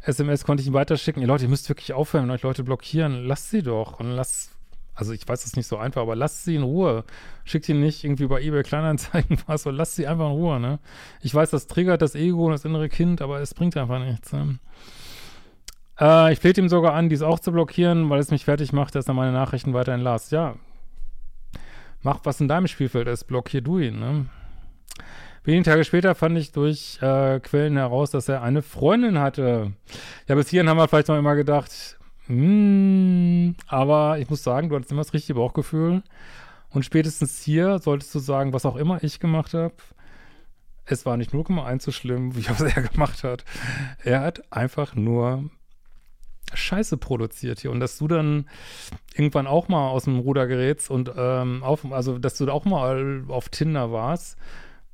SMS 0.00 0.44
konnte 0.44 0.62
ich 0.62 0.68
ihm 0.68 0.72
weiterschicken. 0.72 1.20
Ihr 1.20 1.28
Leute, 1.28 1.44
ihr 1.44 1.50
müsst 1.50 1.68
wirklich 1.68 1.92
aufhören, 1.92 2.24
wenn 2.24 2.30
euch 2.30 2.42
Leute 2.42 2.64
blockieren. 2.64 3.24
Lasst 3.24 3.50
sie 3.50 3.62
doch 3.62 4.00
und 4.00 4.10
lasst 4.12 4.56
also 4.94 5.12
ich 5.12 5.26
weiß, 5.26 5.40
es 5.40 5.46
ist 5.46 5.56
nicht 5.56 5.66
so 5.66 5.78
einfach, 5.78 6.02
aber 6.02 6.16
lasst 6.16 6.44
sie 6.44 6.56
in 6.56 6.62
Ruhe. 6.62 7.04
Schickt 7.44 7.64
sie 7.64 7.74
nicht 7.74 8.04
irgendwie 8.04 8.26
bei 8.26 8.42
eBay 8.42 8.62
Kleinanzeigen 8.62 9.38
was, 9.46 9.62
so 9.62 9.70
lasst 9.70 9.96
sie 9.96 10.06
einfach 10.06 10.26
in 10.26 10.32
Ruhe, 10.32 10.60
ne? 10.60 10.78
Ich 11.22 11.34
weiß, 11.34 11.50
das 11.50 11.66
triggert 11.66 12.02
das 12.02 12.14
Ego 12.14 12.46
und 12.46 12.52
das 12.52 12.64
innere 12.64 12.88
Kind, 12.88 13.22
aber 13.22 13.40
es 13.40 13.54
bringt 13.54 13.76
einfach 13.76 13.98
nichts, 13.98 14.32
ne? 14.32 14.58
Äh, 15.98 16.32
ich 16.32 16.38
flehte 16.38 16.60
ihm 16.60 16.68
sogar 16.68 16.94
an, 16.94 17.08
dies 17.08 17.22
auch 17.22 17.38
zu 17.38 17.52
blockieren, 17.52 18.10
weil 18.10 18.20
es 18.20 18.30
mich 18.30 18.44
fertig 18.44 18.72
macht, 18.72 18.94
dass 18.94 19.08
er 19.08 19.14
meine 19.14 19.32
Nachrichten 19.32 19.74
weiterhin 19.74 20.00
las. 20.00 20.30
Ja, 20.30 20.56
mach 22.02 22.20
was 22.24 22.40
in 22.40 22.48
deinem 22.48 22.66
Spielfeld 22.66 23.08
ist, 23.08 23.24
blockier 23.24 23.60
du 23.60 23.78
ihn, 23.78 23.98
ne? 23.98 24.26
Wenige 25.42 25.64
Tage 25.64 25.84
später 25.84 26.14
fand 26.14 26.36
ich 26.36 26.52
durch 26.52 26.98
äh, 27.00 27.40
Quellen 27.40 27.78
heraus, 27.78 28.10
dass 28.10 28.28
er 28.28 28.42
eine 28.42 28.60
Freundin 28.60 29.18
hatte. 29.18 29.72
Ja, 30.28 30.34
bis 30.34 30.50
hierhin 30.50 30.68
haben 30.68 30.76
wir 30.76 30.86
vielleicht 30.86 31.08
noch 31.08 31.16
immer 31.16 31.34
gedacht, 31.34 31.98
hm, 32.30 33.56
aber 33.66 34.20
ich 34.20 34.30
muss 34.30 34.44
sagen, 34.44 34.68
du 34.68 34.76
hattest 34.76 34.92
immer 34.92 35.02
das 35.02 35.12
richtige 35.12 35.34
Bauchgefühl. 35.34 36.04
Und 36.68 36.84
spätestens 36.84 37.42
hier 37.42 37.80
solltest 37.80 38.14
du 38.14 38.20
sagen, 38.20 38.52
was 38.52 38.64
auch 38.64 38.76
immer 38.76 39.02
ich 39.02 39.18
gemacht 39.18 39.52
habe, 39.54 39.74
es 40.86 41.04
war 41.04 41.16
nicht 41.16 41.32
0,1 41.32 41.82
so 41.82 41.90
schlimm, 41.90 42.36
wie 42.36 42.48
was 42.48 42.60
er 42.60 42.82
gemacht 42.82 43.24
hat. 43.24 43.44
Er 44.04 44.20
hat 44.20 44.52
einfach 44.52 44.94
nur 44.94 45.50
Scheiße 46.54 46.98
produziert 46.98 47.60
hier 47.60 47.72
und 47.72 47.80
dass 47.80 47.98
du 47.98 48.06
dann 48.06 48.48
irgendwann 49.14 49.48
auch 49.48 49.66
mal 49.66 49.88
aus 49.88 50.04
dem 50.04 50.20
Ruder 50.20 50.46
gerätst 50.46 50.88
und 50.88 51.12
ähm, 51.16 51.64
auf, 51.64 51.84
also 51.90 52.18
dass 52.18 52.36
du 52.36 52.48
auch 52.48 52.64
mal 52.64 53.24
auf 53.28 53.48
Tinder 53.48 53.90
warst, 53.90 54.36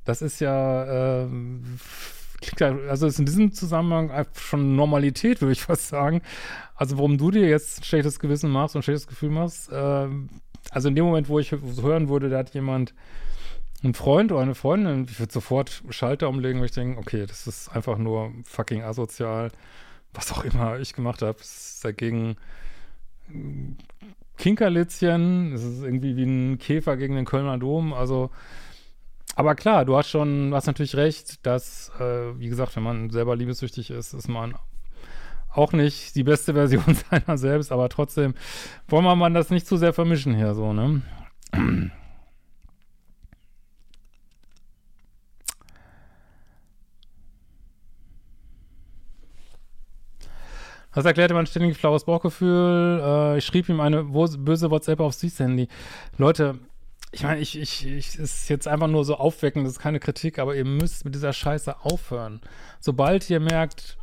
das 0.05 0.23
ist 0.23 0.39
ja, 0.39 1.23
äh, 1.23 1.27
also 2.61 3.07
ist 3.07 3.19
in 3.19 3.25
diesem 3.25 3.51
Zusammenhang 3.51 4.25
schon 4.35 4.75
Normalität, 4.75 5.41
würde 5.41 5.53
ich 5.53 5.61
fast 5.63 5.87
sagen. 5.87 6.21
Also 6.75 6.97
warum 6.97 7.17
du 7.17 7.31
dir 7.31 7.47
jetzt 7.47 7.79
ein 7.79 7.83
schlechtes 7.83 8.19
Gewissen 8.19 8.49
machst 8.49 8.75
und 8.75 8.79
ein 8.79 8.83
schlechtes 8.83 9.07
Gefühl 9.07 9.29
machst, 9.29 9.71
äh, 9.71 10.07
also 10.71 10.89
in 10.89 10.95
dem 10.95 11.05
Moment, 11.05 11.29
wo 11.29 11.39
ich 11.39 11.51
hören 11.51 12.09
würde, 12.09 12.29
da 12.29 12.39
hat 12.39 12.53
jemand 12.53 12.93
ein 13.83 13.93
Freund 13.93 14.31
oder 14.31 14.41
eine 14.41 14.55
Freundin, 14.55 15.05
ich 15.09 15.19
würde 15.19 15.31
sofort 15.31 15.83
Schalter 15.89 16.29
umlegen, 16.29 16.59
weil 16.59 16.65
ich 16.65 16.73
denke, 16.73 16.99
okay, 16.99 17.25
das 17.25 17.47
ist 17.47 17.69
einfach 17.69 17.97
nur 17.97 18.31
fucking 18.43 18.81
asozial 18.81 19.51
was 20.17 20.31
auch 20.31 20.43
immer 20.43 20.79
ich 20.79 20.93
gemacht 20.93 21.21
habe, 21.21 21.39
ist 21.39 21.83
dagegen 21.85 22.37
Kinkerlitzchen. 24.37 25.53
Es 25.53 25.63
ist 25.63 25.83
irgendwie 25.83 26.15
wie 26.15 26.23
ein 26.23 26.57
Käfer 26.57 26.97
gegen 26.97 27.15
den 27.15 27.25
Kölner 27.25 27.57
Dom. 27.57 27.93
Also, 27.93 28.31
aber 29.37 29.53
klar, 29.53 29.85
du 29.85 29.95
hast 29.95 30.09
schon, 30.09 30.51
hast 30.55 30.65
natürlich 30.65 30.95
recht, 30.95 31.45
dass, 31.45 31.91
äh, 31.99 32.39
wie 32.39 32.49
gesagt, 32.49 32.75
wenn 32.75 32.81
man 32.81 33.11
selber 33.11 33.35
liebessüchtig 33.35 33.91
ist, 33.91 34.13
ist 34.13 34.27
man 34.27 34.55
auch 35.53 35.73
nicht 35.73 36.15
die 36.15 36.23
beste 36.23 36.53
Version 36.55 36.83
seiner 37.11 37.37
selbst, 37.37 37.71
aber 37.71 37.87
trotzdem 37.87 38.33
wollen 38.87 39.05
wir 39.05 39.15
mal 39.15 39.31
das 39.31 39.51
nicht 39.51 39.67
zu 39.67 39.77
sehr 39.77 39.93
vermischen 39.93 40.33
hier, 40.33 40.55
so, 40.55 40.73
ne? 40.73 41.03
Das 50.95 51.05
erklärte 51.05 51.35
mein 51.35 51.45
ständig 51.45 51.77
flaues 51.77 52.05
Bauchgefühl. 52.05 52.99
Äh, 53.03 53.37
ich 53.37 53.45
schrieb 53.45 53.69
ihm 53.69 53.81
eine 53.81 54.03
böse 54.05 54.71
WhatsApp 54.71 54.99
aufs 54.99 55.19
Süß-Handy. 55.19 55.67
Leute, 56.17 56.57
ich 57.17 57.23
meine, 57.23 57.41
ich, 57.41 57.57
ich, 57.57 57.83
ich, 57.83 58.19
ist 58.19 58.47
jetzt 58.47 58.67
einfach 58.67 58.87
nur 58.87 59.03
so 59.03 59.15
aufweckend, 59.15 59.65
das 59.65 59.73
ist 59.73 59.79
keine 59.79 59.99
Kritik, 59.99 60.37
aber 60.37 60.55
ihr 60.55 60.65
müsst 60.65 61.03
mit 61.03 61.15
dieser 61.15 61.33
Scheiße 61.33 61.83
aufhören. 61.83 62.41
Sobald 62.79 63.27
ihr 63.31 63.39
merkt, 63.39 63.97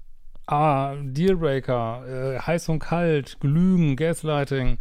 ah, 0.49 0.97
Dealbreaker, 1.01 2.35
äh, 2.35 2.41
heiß 2.41 2.69
und 2.71 2.81
kalt, 2.81 3.39
Glühen, 3.39 3.95
Gaslighting, 3.95 4.79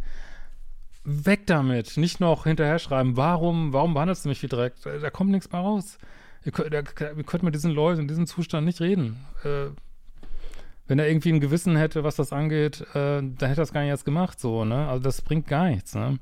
weg 1.04 1.46
damit. 1.46 1.96
Nicht 1.96 2.18
noch 2.18 2.42
hinterher 2.42 2.80
schreiben, 2.80 3.16
warum, 3.16 3.72
warum 3.72 3.94
behandelst 3.94 4.24
du 4.24 4.30
mich 4.30 4.42
wie 4.42 4.48
Dreck? 4.48 4.72
Da, 4.82 4.98
da 4.98 5.10
kommt 5.10 5.30
nichts 5.30 5.52
mehr 5.52 5.60
raus. 5.60 5.98
Ihr 6.44 6.50
könnt, 6.50 6.74
da, 6.74 6.80
ihr 6.80 7.22
könnt 7.22 7.44
mit 7.44 7.54
diesen 7.54 7.70
Leuten 7.70 8.00
in 8.00 8.08
diesem 8.08 8.26
Zustand 8.26 8.66
nicht 8.66 8.80
reden. 8.80 9.24
Äh, 9.44 9.66
wenn 10.88 10.98
er 10.98 11.08
irgendwie 11.08 11.32
ein 11.32 11.40
Gewissen 11.40 11.76
hätte, 11.76 12.02
was 12.02 12.16
das 12.16 12.32
angeht, 12.32 12.80
äh, 12.94 13.22
dann 13.22 13.30
hätte 13.38 13.52
er 13.52 13.54
das 13.54 13.72
gar 13.72 13.82
nicht 13.82 13.90
erst 13.90 14.04
gemacht, 14.04 14.40
so, 14.40 14.64
ne? 14.64 14.88
Also 14.88 15.04
das 15.04 15.22
bringt 15.22 15.46
gar 15.46 15.68
nichts, 15.68 15.94
ne? 15.94 16.18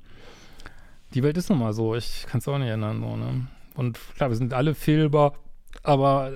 Die 1.14 1.22
Welt 1.22 1.36
ist 1.36 1.50
nun 1.50 1.58
mal 1.58 1.72
so, 1.72 1.94
ich 1.94 2.26
kann 2.26 2.38
es 2.38 2.48
auch 2.48 2.58
nicht 2.58 2.68
ändern, 2.68 3.00
so, 3.00 3.16
ne? 3.16 3.46
Und 3.74 3.98
klar, 4.16 4.30
wir 4.30 4.36
sind 4.36 4.52
alle 4.52 4.74
fehlbar, 4.74 5.34
aber 5.82 6.32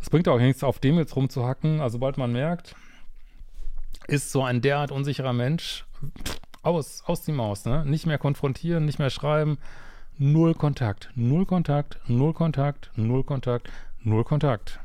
es 0.00 0.10
bringt 0.10 0.28
auch 0.28 0.38
nichts, 0.38 0.64
auf 0.64 0.78
dem 0.78 0.96
jetzt 0.96 1.14
rumzuhacken. 1.14 1.80
Also 1.80 1.94
sobald 1.94 2.18
man 2.18 2.32
merkt, 2.32 2.74
ist 4.06 4.32
so 4.32 4.42
ein 4.42 4.60
derart 4.60 4.90
unsicherer 4.90 5.32
Mensch, 5.32 5.84
aus, 6.62 7.02
aus 7.06 7.22
die 7.22 7.32
Maus, 7.32 7.64
ne? 7.64 7.84
Nicht 7.84 8.06
mehr 8.06 8.18
konfrontieren, 8.18 8.84
nicht 8.84 8.98
mehr 8.98 9.10
schreiben, 9.10 9.58
null 10.16 10.54
Kontakt, 10.54 11.10
null 11.14 11.46
Kontakt, 11.46 11.98
null 12.06 12.34
Kontakt, 12.34 12.90
null 12.96 13.24
Kontakt, 13.24 13.70
null 14.02 14.24
Kontakt 14.24 14.80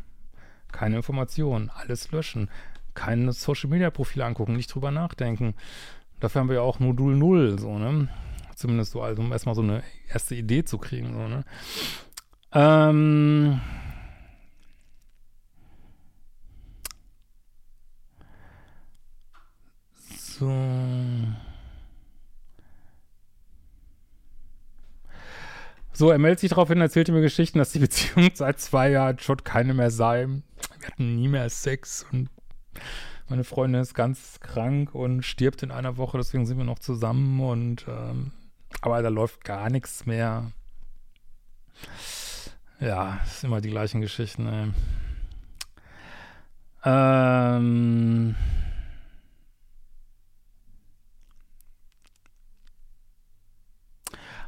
keine 0.73 0.97
Informationen, 0.97 1.69
alles 1.73 2.11
löschen, 2.11 2.49
kein 2.93 3.31
Social 3.31 3.69
Media 3.69 3.89
Profil 3.89 4.23
angucken, 4.23 4.57
nicht 4.57 4.73
drüber 4.73 4.91
nachdenken. 4.91 5.53
Dafür 6.19 6.41
haben 6.41 6.49
wir 6.49 6.57
ja 6.57 6.61
auch 6.61 6.79
Modul 6.79 7.15
0, 7.15 7.59
so, 7.59 7.77
ne? 7.79 8.09
Zumindest 8.55 8.91
so, 8.91 9.01
also 9.01 9.21
um 9.21 9.31
erstmal 9.31 9.55
so 9.55 9.61
eine 9.61 9.83
erste 10.09 10.35
Idee 10.35 10.63
zu 10.63 10.77
kriegen, 10.77 11.13
so, 11.13 11.27
ne? 11.27 11.43
Ähm. 12.51 13.61
So. 20.17 20.51
So, 25.95 26.09
er 26.09 26.17
meldet 26.17 26.39
sich 26.39 26.49
darauf 26.49 26.69
hin, 26.69 26.81
erzählte 26.81 27.11
mir 27.11 27.21
Geschichten, 27.21 27.59
dass 27.59 27.71
die 27.71 27.79
Beziehung 27.79 28.31
seit 28.33 28.59
zwei 28.59 28.89
Jahren 28.89 29.19
schon 29.19 29.43
keine 29.43 29.73
mehr 29.73 29.91
sei. 29.91 30.27
Wir 30.27 30.87
hatten 30.87 31.15
nie 31.15 31.27
mehr 31.27 31.49
Sex 31.49 32.05
und 32.11 32.29
meine 33.29 33.43
Freundin 33.43 33.81
ist 33.81 33.93
ganz 33.93 34.39
krank 34.39 34.93
und 34.93 35.23
stirbt 35.23 35.63
in 35.63 35.71
einer 35.71 35.97
Woche, 35.97 36.17
deswegen 36.17 36.45
sind 36.45 36.57
wir 36.57 36.65
noch 36.65 36.79
zusammen 36.79 37.39
und 37.39 37.85
ähm, 37.87 38.31
aber 38.83 39.01
da 39.01 39.07
läuft 39.09 39.45
gar 39.45 39.69
nichts 39.69 40.05
mehr. 40.05 40.51
Ja, 42.79 43.21
es 43.23 43.39
sind 43.39 43.49
immer 43.49 43.61
die 43.61 43.69
gleichen 43.69 44.01
Geschichten, 44.01 44.45
ey. 44.45 44.71
Ähm. 46.83 48.35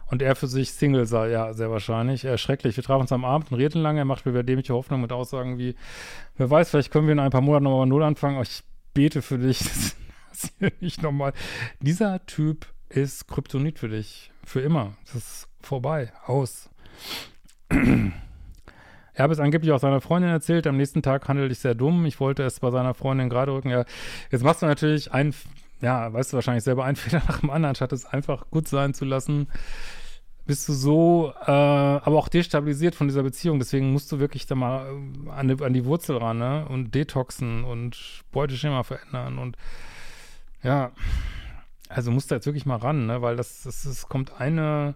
Und 0.07 0.21
er 0.21 0.35
für 0.35 0.47
sich 0.47 0.73
Single 0.73 1.05
sei, 1.05 1.29
ja, 1.29 1.53
sehr 1.53 1.71
wahrscheinlich. 1.71 2.25
Er 2.25 2.37
schrecklich. 2.37 2.75
Wir 2.75 2.83
trafen 2.83 3.01
uns 3.01 3.13
am 3.13 3.23
Abend 3.23 3.51
und 3.51 3.57
redeten 3.57 3.81
lange. 3.81 3.99
Er 3.99 4.05
macht 4.05 4.25
mir 4.25 4.43
dämliche 4.43 4.73
Hoffnung 4.73 5.01
mit 5.01 5.13
Aussagen 5.13 5.57
wie, 5.57 5.75
wer 6.35 6.49
weiß, 6.49 6.69
vielleicht 6.69 6.91
können 6.91 7.07
wir 7.07 7.13
in 7.13 7.19
ein 7.19 7.31
paar 7.31 7.41
Monaten 7.41 7.63
nochmal 7.63 7.85
bei 7.85 7.89
Null 7.89 8.03
anfangen. 8.03 8.35
Aber 8.35 8.43
ich 8.43 8.63
bete 8.93 9.21
für 9.21 9.39
dich, 9.39 9.59
dass 9.63 9.95
das 10.29 10.51
hier 10.59 10.71
nicht 10.81 11.01
nochmal. 11.01 11.31
Dieser 11.79 12.25
Typ 12.25 12.67
ist 12.95 13.27
Kryptonit 13.27 13.79
für 13.79 13.89
dich. 13.89 14.31
Für 14.45 14.61
immer. 14.61 14.93
Das 15.05 15.15
ist 15.15 15.47
vorbei. 15.61 16.11
Aus. 16.25 16.69
Er 19.17 19.23
habe 19.23 19.31
es 19.31 19.39
angeblich 19.39 19.71
auch 19.71 19.79
seiner 19.79 20.01
Freundin 20.01 20.29
erzählt. 20.29 20.67
Am 20.67 20.75
nächsten 20.75 21.01
Tag 21.01 21.29
handelte 21.29 21.53
ich 21.53 21.59
sehr 21.59 21.73
dumm. 21.73 22.05
Ich 22.05 22.19
wollte 22.19 22.43
es 22.43 22.59
bei 22.59 22.69
seiner 22.69 22.93
Freundin 22.93 23.29
gerade 23.29 23.53
rücken. 23.53 23.69
Ja, 23.69 23.85
jetzt 24.29 24.43
machst 24.43 24.61
du 24.61 24.65
natürlich 24.65 25.13
einen, 25.13 25.33
ja, 25.79 26.11
weißt 26.11 26.33
du 26.33 26.35
wahrscheinlich 26.35 26.65
selber 26.65 26.83
einen 26.83 26.95
Fehler 26.97 27.23
nach 27.25 27.39
dem 27.39 27.49
anderen, 27.49 27.75
statt 27.75 27.93
es 27.93 28.05
einfach 28.05 28.49
gut 28.51 28.67
sein 28.67 28.93
zu 28.93 29.05
lassen 29.05 29.47
bist 30.45 30.69
du 30.69 30.73
so, 30.73 31.33
äh, 31.41 31.51
aber 31.51 32.17
auch 32.17 32.29
destabilisiert 32.29 32.95
von 32.95 33.07
dieser 33.07 33.23
Beziehung. 33.23 33.59
Deswegen 33.59 33.91
musst 33.91 34.11
du 34.11 34.19
wirklich 34.19 34.45
da 34.45 34.55
mal 34.55 34.85
äh, 34.85 35.29
an 35.31 35.47
die, 35.47 35.63
an 35.63 35.73
die 35.73 35.85
Wurzel 35.85 36.17
ran, 36.17 36.37
ne? 36.37 36.67
Und 36.69 36.93
detoxen 36.93 37.63
und 37.63 38.23
Beuteschema 38.31 38.83
verändern 38.83 39.39
und 39.39 39.57
ja, 40.61 40.91
also 41.95 42.11
musst 42.11 42.29
du 42.29 42.35
jetzt 42.35 42.45
wirklich 42.45 42.65
mal 42.65 42.77
ran, 42.77 43.05
ne? 43.05 43.21
Weil 43.21 43.35
das, 43.35 43.63
das, 43.63 43.83
das 43.83 44.09
kommt 44.09 44.39
eine, 44.39 44.95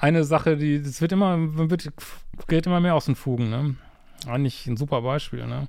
eine 0.00 0.24
Sache, 0.24 0.56
die, 0.56 0.82
das 0.82 1.00
wird 1.00 1.12
immer, 1.12 1.36
wird, 1.56 1.92
geht 2.48 2.66
immer 2.66 2.80
mehr 2.80 2.94
aus 2.94 3.06
den 3.06 3.14
Fugen, 3.14 3.50
ne? 3.50 3.76
Eigentlich 4.26 4.66
ein 4.66 4.76
super 4.76 5.02
Beispiel, 5.02 5.46
ne? 5.46 5.68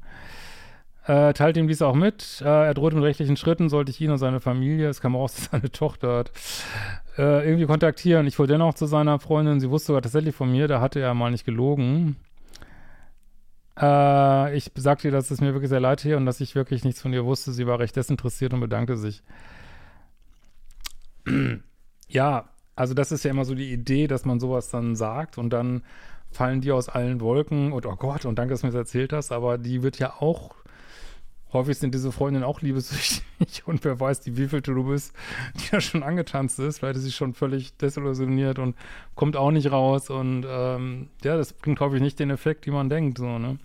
Äh, 1.05 1.33
teilt 1.33 1.57
ihm 1.57 1.67
dies 1.67 1.81
auch 1.81 1.93
mit. 1.93 2.41
Äh, 2.43 2.67
er 2.67 2.73
droht 2.73 2.93
mit 2.93 3.03
rechtlichen 3.03 3.37
Schritten, 3.37 3.69
sollte 3.69 3.91
ich 3.91 4.01
ihn 4.01 4.09
und 4.09 4.17
seine 4.17 4.39
Familie, 4.39 4.89
es 4.89 5.01
kam 5.01 5.15
raus, 5.15 5.35
dass 5.35 5.45
seine 5.51 5.71
Tochter 5.71 6.17
hat, 6.17 6.31
äh, 7.17 7.47
irgendwie 7.47 7.65
kontaktieren. 7.65 8.25
Ich 8.25 8.35
fuhr 8.37 8.47
dennoch 8.47 8.73
zu 8.73 8.85
seiner 8.85 9.19
Freundin, 9.19 9.59
sie 9.59 9.69
wusste 9.69 9.87
sogar 9.87 10.01
tatsächlich 10.01 10.35
von 10.35 10.51
mir, 10.51 10.67
da 10.67 10.81
hatte 10.81 10.99
er 10.99 11.13
mal 11.13 11.31
nicht 11.31 11.45
gelogen. 11.45 12.15
Äh, 13.79 14.55
ich 14.55 14.71
sagte 14.75 15.07
ihr, 15.07 15.11
dass 15.11 15.31
es 15.31 15.41
mir 15.41 15.53
wirklich 15.53 15.69
sehr 15.69 15.79
leid 15.79 16.01
hier 16.01 16.17
und 16.17 16.25
dass 16.25 16.41
ich 16.41 16.55
wirklich 16.55 16.83
nichts 16.83 17.01
von 17.01 17.13
ihr 17.13 17.25
wusste. 17.25 17.51
Sie 17.51 17.67
war 17.67 17.79
recht 17.79 17.95
desinteressiert 17.95 18.53
und 18.53 18.59
bedankte 18.59 18.97
sich. 18.97 19.23
ja, 22.07 22.49
also 22.75 22.93
das 22.93 23.11
ist 23.11 23.23
ja 23.23 23.31
immer 23.31 23.45
so 23.45 23.55
die 23.55 23.71
Idee, 23.71 24.07
dass 24.07 24.25
man 24.25 24.39
sowas 24.39 24.69
dann 24.69 24.95
sagt 24.95 25.37
und 25.37 25.49
dann 25.51 25.83
fallen 26.31 26.61
die 26.61 26.71
aus 26.71 26.89
allen 26.89 27.21
Wolken 27.21 27.71
und 27.71 27.85
oh 27.85 27.95
Gott, 27.95 28.25
und 28.25 28.37
danke, 28.37 28.53
dass 28.53 28.61
du 28.61 28.67
mir 28.67 28.73
das 28.73 28.79
erzählt 28.79 29.13
hast, 29.13 29.31
aber 29.31 29.57
die 29.57 29.83
wird 29.83 29.99
ja 29.99 30.13
auch 30.19 30.55
Häufig 31.55 31.77
sind 31.77 31.95
diese 31.95 32.11
Freundinnen 32.11 32.43
auch 32.43 32.61
liebessüchtig 32.61 33.63
und 33.65 33.83
wer 33.85 33.97
weiß, 33.99 34.25
wie 34.25 34.35
wievielte 34.35 34.73
du 34.73 34.83
bist, 34.83 35.13
die 35.55 35.71
da 35.71 35.79
schon 35.79 36.03
angetanzt 36.03 36.59
ist. 36.59 36.79
Vielleicht 36.79 36.97
ist 36.97 37.03
sie 37.03 37.11
schon 37.11 37.33
völlig 37.33 37.77
desillusioniert 37.77 38.59
und 38.59 38.75
kommt 39.15 39.37
auch 39.37 39.51
nicht 39.51 39.71
raus. 39.71 40.09
Und 40.09 40.45
ähm, 40.47 41.07
ja, 41.23 41.37
das 41.37 41.53
bringt 41.53 41.79
häufig 41.79 42.01
nicht 42.01 42.19
den 42.19 42.29
Effekt, 42.29 42.67
wie 42.67 42.71
man 42.71 42.89
denkt. 42.89 43.17
So, 43.17 43.39
ne? 43.39 43.57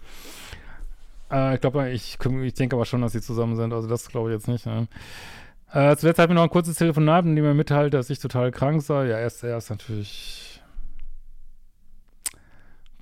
Äh, 1.33 1.57
ich 1.57 1.61
glaube, 1.61 1.91
ich, 1.91 2.19
ich 2.21 2.55
denke 2.55 2.77
aber 2.77 2.85
schon, 2.85 3.03
dass 3.03 3.13
sie 3.13 3.21
zusammen 3.21 3.57
sind. 3.57 3.73
Also 3.73 3.89
das 3.89 4.09
glaube 4.09 4.31
ich 4.31 4.35
jetzt 4.35 4.47
nicht. 4.47 4.67
Ne? 4.67 4.87
Äh, 5.73 5.97
zuletzt 5.97 6.21
hat 6.21 6.29
mir 6.29 6.37
noch 6.37 6.45
ein 6.45 6.51
kurzes 6.51 6.77
Telefonat, 6.77 7.25
in 7.25 7.35
dem 7.35 7.45
er 7.45 7.55
mitteilt, 7.55 7.93
dass 7.95 8.09
ich 8.09 8.21
total 8.21 8.53
krank 8.53 8.83
sei. 8.83 9.07
Ja, 9.07 9.19
er 9.19 9.27
ist, 9.27 9.43
er 9.43 9.59
ist 9.59 9.71
natürlich 9.71 10.63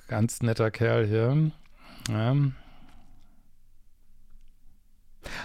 ganz 0.07 0.40
netter 0.40 0.70
Kerl 0.70 1.07
hier. 1.07 1.51
Ja. 2.11 2.35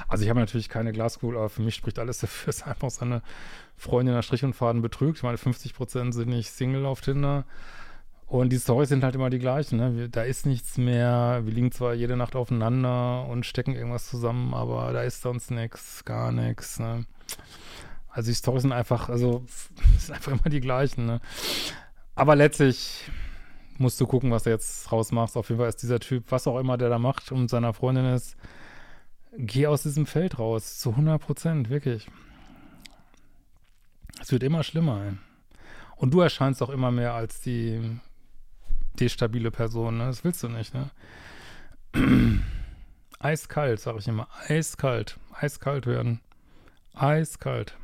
Also 0.08 0.24
ich 0.24 0.30
habe 0.30 0.40
natürlich 0.40 0.70
keine 0.70 0.92
Glaskugel, 0.92 1.38
aber 1.38 1.50
für 1.50 1.62
mich 1.62 1.76
spricht 1.76 2.00
alles 2.00 2.20
dafür, 2.20 2.46
dass 2.48 2.64
einfach 2.64 2.90
seine 2.90 3.22
Freundin 3.78 4.16
nach 4.16 4.24
Strich 4.24 4.44
und 4.44 4.54
Faden 4.54 4.82
betrügt. 4.82 5.18
Ich 5.18 5.24
meine, 5.24 5.38
50 5.38 5.74
Prozent 5.74 6.14
sind 6.14 6.30
nicht 6.30 6.52
Single 6.52 6.86
auf 6.86 7.02
Tinder. 7.02 7.46
Und 8.28 8.50
die 8.50 8.58
Storys 8.58 8.90
sind 8.90 9.04
halt 9.04 9.14
immer 9.14 9.30
die 9.30 9.38
gleichen, 9.38 9.78
ne? 9.78 10.10
Da 10.10 10.24
ist 10.24 10.48
nichts 10.48 10.78
mehr. 10.78 11.42
Wir 11.44 11.54
liegen 11.54 11.72
zwar 11.72 11.94
jede 11.94 12.18
Nacht 12.18 12.36
aufeinander 12.36 13.28
und 13.28 13.46
stecken 13.46 13.76
irgendwas 13.76 14.10
zusammen, 14.10 14.56
aber 14.56 14.92
da 14.92 15.04
ist 15.04 15.22
sonst 15.22 15.52
nichts, 15.52 16.04
gar 16.04 16.32
nichts, 16.32 16.80
ne? 16.80 17.06
Also 18.10 18.32
die 18.32 18.36
Storys 18.36 18.64
sind 18.64 18.72
einfach, 18.72 19.10
also 19.10 19.46
sind 20.00 20.16
einfach 20.16 20.32
immer 20.32 20.50
die 20.50 20.62
gleichen, 20.62 21.06
ne? 21.06 21.22
Aber 22.16 22.36
letztlich 22.36 23.04
musst 23.78 24.00
du 24.02 24.08
gucken, 24.08 24.32
was 24.32 24.44
du 24.44 24.50
jetzt 24.50 24.92
rausmachst. 24.92 25.38
Auf 25.38 25.50
jeden 25.50 25.60
Fall 25.60 25.70
ist 25.70 25.84
dieser 25.84 26.00
Typ, 26.00 26.26
was 26.30 26.48
auch 26.48 26.60
immer 26.60 26.78
der 26.78 26.90
da 26.90 26.98
macht 26.98 27.32
und 27.32 27.50
seiner 27.50 27.74
Freundin 27.74 28.06
ist, 28.06 28.36
geh 29.38 29.68
aus 29.68 29.84
diesem 29.84 30.06
Feld 30.06 30.40
raus. 30.40 30.80
Zu 30.80 30.92
100 30.92 31.22
Prozent, 31.22 31.70
wirklich. 31.70 32.10
Es 34.22 34.32
wird 34.32 34.44
immer 34.44 34.64
schlimmer. 34.64 35.04
Ey. 35.06 35.14
Und 35.96 36.14
du 36.14 36.22
erscheinst 36.22 36.62
auch 36.62 36.70
immer 36.70 36.92
mehr 36.92 37.14
als 37.14 37.42
die 37.42 38.00
destabile 39.00 39.52
Person. 39.52 39.98
Ne? 39.98 40.06
Das 40.06 40.24
willst 40.24 40.44
du 40.44 40.50
nicht, 40.50 40.74
ne? 40.74 40.90
Eiskalt, 43.20 43.80
sag 43.80 43.98
ich 43.98 44.08
immer. 44.08 44.28
Eiskalt. 44.48 45.18
Eiskalt 45.34 45.86
werden. 45.86 46.20
Eiskalt. 46.94 47.76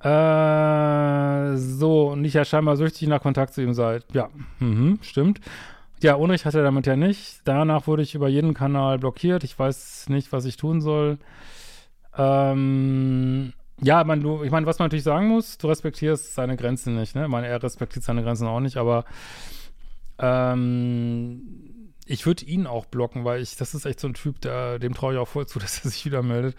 Äh, 0.00 1.56
so, 1.56 2.10
und 2.10 2.24
ich 2.24 2.34
ja 2.34 2.44
scheinbar 2.44 2.76
süchtig 2.76 3.08
nach 3.08 3.22
Kontakt 3.22 3.54
zu 3.54 3.62
ihm 3.62 3.72
seid. 3.74 4.04
Ja, 4.12 4.28
mhm, 4.58 4.98
stimmt. 5.02 5.40
Ja, 6.04 6.16
Unrecht 6.16 6.44
hat 6.44 6.52
er 6.52 6.62
damit 6.62 6.86
ja 6.86 6.96
nicht. 6.96 7.40
Danach 7.44 7.86
wurde 7.86 8.02
ich 8.02 8.14
über 8.14 8.28
jeden 8.28 8.52
Kanal 8.52 8.98
blockiert. 8.98 9.42
Ich 9.42 9.58
weiß 9.58 10.10
nicht, 10.10 10.32
was 10.32 10.44
ich 10.44 10.58
tun 10.58 10.82
soll. 10.82 11.16
Ähm, 12.18 13.54
ja, 13.80 14.04
man, 14.04 14.20
du, 14.20 14.44
ich 14.44 14.50
meine, 14.50 14.66
was 14.66 14.78
man 14.78 14.84
natürlich 14.84 15.02
sagen 15.02 15.28
muss, 15.28 15.56
du 15.56 15.66
respektierst 15.66 16.34
seine 16.34 16.58
Grenzen 16.58 16.94
nicht, 16.94 17.14
ne? 17.14 17.22
Ich 17.22 17.30
meine, 17.30 17.46
er 17.46 17.62
respektiert 17.62 18.04
seine 18.04 18.22
Grenzen 18.22 18.46
auch 18.46 18.60
nicht, 18.60 18.76
aber 18.76 19.06
ähm, 20.18 21.40
ich 22.04 22.26
würde 22.26 22.44
ihn 22.44 22.66
auch 22.66 22.84
blocken, 22.84 23.24
weil 23.24 23.40
ich, 23.40 23.56
das 23.56 23.72
ist 23.72 23.86
echt 23.86 23.98
so 23.98 24.08
ein 24.08 24.12
Typ, 24.12 24.42
der, 24.42 24.78
dem 24.78 24.92
traue 24.92 25.14
ich 25.14 25.18
auch 25.18 25.28
voll 25.28 25.46
zu, 25.46 25.58
dass 25.58 25.86
er 25.86 25.90
sich 25.90 26.04
wieder 26.04 26.22
meldet. 26.22 26.54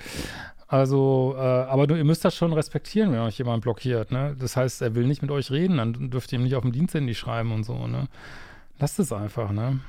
Also, 0.68 1.36
äh, 1.38 1.40
aber 1.40 1.86
du, 1.86 1.96
ihr 1.96 2.04
müsst 2.04 2.26
das 2.26 2.36
schon 2.36 2.52
respektieren, 2.52 3.12
wenn 3.12 3.20
euch 3.20 3.38
jemand 3.38 3.62
blockiert, 3.62 4.12
ne? 4.12 4.36
Das 4.40 4.58
heißt, 4.58 4.82
er 4.82 4.96
will 4.96 5.06
nicht 5.06 5.22
mit 5.22 5.30
euch 5.30 5.52
reden, 5.52 5.78
dann 5.78 6.10
dürft 6.10 6.34
ihr 6.34 6.40
ihm 6.40 6.44
nicht 6.46 6.56
auf 6.56 6.64
dem 6.64 6.72
Diensthandy 6.72 7.14
schreiben 7.14 7.52
und 7.52 7.64
so, 7.64 7.86
ne? 7.86 8.08
Lasst 8.80 9.00
es 9.00 9.12
einfach, 9.14 9.52
ne? 9.52 9.80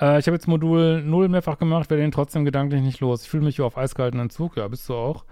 Äh, 0.00 0.18
ich 0.18 0.26
habe 0.26 0.36
jetzt 0.36 0.48
Modul 0.48 1.02
0 1.02 1.28
mehrfach 1.28 1.58
gemacht, 1.58 1.90
werde 1.90 2.04
ihn 2.04 2.12
trotzdem 2.12 2.44
gedanklich 2.44 2.82
nicht 2.82 3.00
los. 3.00 3.22
Ich 3.22 3.28
fühle 3.28 3.44
mich 3.44 3.58
wie 3.58 3.62
auf 3.62 3.76
eiskalten 3.76 4.20
Entzug, 4.20 4.56
ja, 4.56 4.68
bist 4.68 4.88
du 4.88 4.94
auch. 4.94 5.24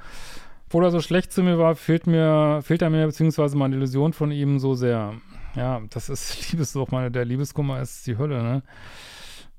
Obwohl 0.67 0.85
er 0.85 0.91
so 0.91 1.01
schlecht 1.01 1.33
zu 1.33 1.43
mir 1.43 1.59
war, 1.59 1.77
fehlt 1.77 2.07
mir, 2.07 2.61
fehlt 2.63 2.83
er 2.83 2.91
mir, 2.91 3.07
beziehungsweise 3.07 3.57
meine 3.57 3.77
Illusion 3.77 4.13
von 4.13 4.31
ihm 4.31 4.59
so 4.59 4.75
sehr. 4.75 5.15
Ja, 5.55 5.83
das 5.91 6.09
ist 6.09 6.51
Liebessucht, 6.53 6.93
meine, 6.93 7.11
der 7.11 7.25
Liebeskummer 7.25 7.81
ist 7.81 8.07
die 8.07 8.19
Hölle, 8.19 8.43
ne? 8.43 8.63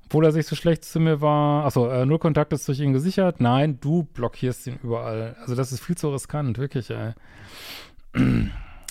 Obwohl 0.06 0.26
er 0.26 0.32
sich 0.32 0.46
so 0.46 0.54
schlecht 0.54 0.84
zu 0.84 1.00
mir 1.00 1.20
war. 1.20 1.64
Achso, 1.64 1.88
äh, 1.88 2.04
null 2.04 2.18
Kontakt 2.18 2.52
ist 2.52 2.68
durch 2.68 2.80
ihn 2.80 2.92
gesichert. 2.92 3.40
Nein, 3.40 3.80
du 3.80 4.04
blockierst 4.04 4.66
ihn 4.66 4.78
überall. 4.82 5.34
Also 5.40 5.54
das 5.54 5.72
ist 5.72 5.80
viel 5.80 5.96
zu 5.96 6.10
riskant, 6.10 6.58
wirklich, 6.58 6.90
ey. 6.90 7.14